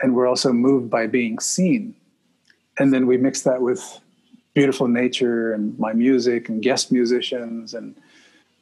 and 0.01 0.15
we're 0.15 0.27
also 0.27 0.51
moved 0.51 0.89
by 0.89 1.07
being 1.07 1.39
seen. 1.39 1.95
And 2.77 2.93
then 2.93 3.07
we 3.07 3.17
mix 3.17 3.41
that 3.43 3.61
with 3.61 3.99
beautiful 4.53 4.87
nature 4.87 5.53
and 5.53 5.77
my 5.79 5.93
music 5.93 6.49
and 6.49 6.61
guest 6.61 6.91
musicians 6.91 7.73
and 7.73 7.95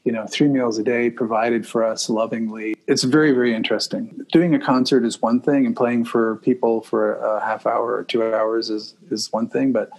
you 0.03 0.11
know, 0.11 0.25
three 0.27 0.49
meals 0.49 0.77
a 0.77 0.83
day 0.83 1.09
provided 1.09 1.65
for 1.65 1.83
us 1.83 2.09
lovingly. 2.09 2.75
It's 2.87 3.03
very, 3.03 3.31
very 3.31 3.55
interesting. 3.55 4.25
Doing 4.31 4.53
a 4.53 4.59
concert 4.59 5.05
is 5.05 5.21
one 5.21 5.39
thing, 5.39 5.65
and 5.65 5.75
playing 5.75 6.05
for 6.05 6.37
people 6.37 6.81
for 6.81 7.15
a 7.15 7.43
half 7.43 7.65
hour 7.65 7.95
or 7.95 8.03
two 8.03 8.33
hours 8.33 8.69
is 8.69 8.95
is 9.09 9.31
one 9.31 9.47
thing, 9.47 9.71
but 9.71 9.89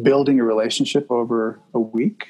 building 0.00 0.40
a 0.40 0.44
relationship 0.44 1.10
over 1.10 1.60
a 1.74 1.80
week 1.80 2.28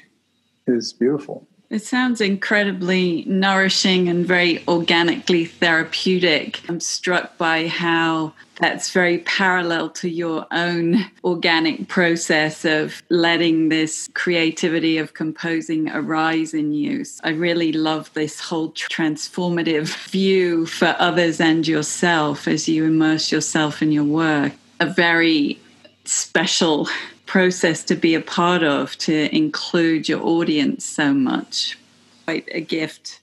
is 0.67 0.91
beautiful. 0.91 1.47
It 1.73 1.81
sounds 1.81 2.21
incredibly 2.21 3.23
nourishing 3.25 4.07
and 4.07 4.27
very 4.27 4.63
organically 4.67 5.45
therapeutic. 5.45 6.61
I'm 6.69 6.79
struck 6.79 7.35
by 7.39 7.67
how 7.67 8.33
that's 8.59 8.91
very 8.91 9.17
parallel 9.17 9.89
to 9.89 10.07
your 10.07 10.45
own 10.51 11.03
organic 11.23 11.87
process 11.87 12.63
of 12.63 13.01
letting 13.09 13.69
this 13.69 14.07
creativity 14.13 14.99
of 14.99 15.15
composing 15.15 15.89
arise 15.89 16.53
in 16.53 16.73
you. 16.73 17.05
I 17.23 17.31
really 17.31 17.71
love 17.71 18.13
this 18.13 18.39
whole 18.39 18.69
transformative 18.73 20.11
view 20.11 20.67
for 20.67 20.95
others 20.99 21.41
and 21.41 21.67
yourself 21.67 22.47
as 22.47 22.69
you 22.69 22.85
immerse 22.85 23.31
yourself 23.31 23.81
in 23.81 23.91
your 23.91 24.03
work. 24.03 24.53
A 24.79 24.85
very 24.85 25.59
special 26.05 26.87
process 27.25 27.83
to 27.85 27.95
be 27.95 28.15
a 28.15 28.21
part 28.21 28.63
of 28.63 28.97
to 28.97 29.33
include 29.35 30.09
your 30.09 30.21
audience 30.21 30.85
so 30.85 31.13
much. 31.13 31.77
Quite 32.25 32.47
a 32.51 32.61
gift. 32.61 33.19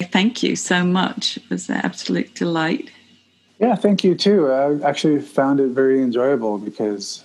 Thank 0.00 0.42
you 0.42 0.56
so 0.56 0.84
much. 0.84 1.36
It 1.36 1.50
was 1.50 1.68
an 1.68 1.76
absolute 1.76 2.34
delight. 2.34 2.90
Yeah, 3.58 3.74
thank 3.74 4.04
you 4.04 4.14
too. 4.14 4.48
I 4.48 4.88
actually 4.88 5.20
found 5.20 5.58
it 5.58 5.68
very 5.68 6.00
enjoyable 6.00 6.58
because, 6.58 7.24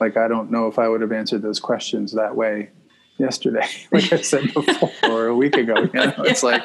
like, 0.00 0.16
I 0.16 0.26
don't 0.26 0.50
know 0.50 0.66
if 0.66 0.78
I 0.78 0.88
would 0.88 1.00
have 1.00 1.12
answered 1.12 1.42
those 1.42 1.60
questions 1.60 2.12
that 2.12 2.34
way 2.34 2.70
yesterday, 3.18 3.66
like 3.92 4.12
I 4.12 4.20
said 4.20 4.52
before, 4.54 4.90
or 5.04 5.26
a 5.28 5.36
week 5.36 5.56
ago. 5.56 5.74
You 5.82 5.90
know, 5.92 6.14
it's 6.18 6.42
like 6.42 6.62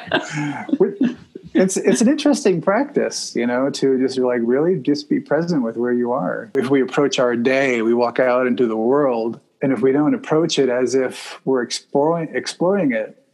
it's 1.54 1.76
it's 1.76 2.00
an 2.00 2.08
interesting 2.08 2.60
practice, 2.60 3.34
you 3.34 3.46
know, 3.46 3.70
to 3.70 3.98
just 3.98 4.18
like 4.18 4.40
really 4.42 4.78
just 4.78 5.08
be 5.08 5.20
present 5.20 5.62
with 5.62 5.76
where 5.76 5.92
you 5.92 6.12
are. 6.12 6.50
If 6.54 6.70
we 6.70 6.82
approach 6.82 7.18
our 7.18 7.36
day, 7.36 7.82
we 7.82 7.94
walk 7.94 8.18
out 8.18 8.46
into 8.46 8.66
the 8.66 8.76
world, 8.76 9.40
and 9.62 9.72
if 9.72 9.80
we 9.80 9.92
don't 9.92 10.14
approach 10.14 10.58
it 10.58 10.68
as 10.68 10.94
if 10.94 11.40
we're 11.44 11.62
exploring 11.62 12.30
exploring 12.34 12.92
it 12.92 13.24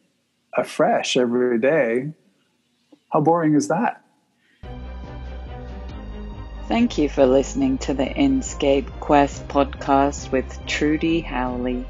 afresh 0.57 1.17
every 1.17 1.59
day, 1.59 2.13
How 3.11 3.21
boring 3.21 3.55
is 3.55 3.69
that? 3.69 4.03
Thank 6.67 6.97
you 6.97 7.11
for 7.11 7.27
listening 7.27 7.77
to 7.79 7.93
the 7.93 8.07
Inscape 8.07 8.89
Quest 9.01 9.47
podcast 9.49 10.33
with 10.33 10.59
Trudy 10.67 11.21
Howley. 11.21 11.85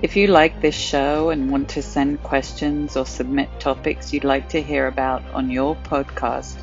If 0.00 0.14
you 0.14 0.28
like 0.28 0.60
this 0.60 0.76
show 0.76 1.30
and 1.30 1.50
want 1.50 1.70
to 1.70 1.82
send 1.82 2.22
questions 2.22 2.96
or 2.96 3.04
submit 3.04 3.48
topics 3.58 4.12
you'd 4.12 4.22
like 4.22 4.48
to 4.50 4.62
hear 4.62 4.86
about 4.86 5.24
on 5.34 5.50
your 5.50 5.74
podcast, 5.74 6.62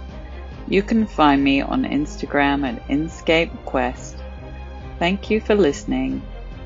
you 0.69 0.81
can 0.81 1.05
find 1.05 1.43
me 1.43 1.59
on 1.59 1.83
Instagram 1.83 2.65
at 2.65 2.87
Inscape 2.87 3.51
Quest. 3.65 4.15
Thank 4.99 5.29
you 5.29 5.41
for 5.41 5.53
listening 5.53 6.21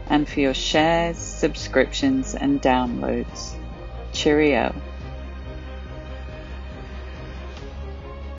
and 0.10 0.30
for 0.30 0.42
your 0.42 0.54
shares, 0.54 1.18
subscriptions, 1.18 2.36
and 2.36 2.62
downloads. 2.62 3.56
Cheerio. 4.14 4.74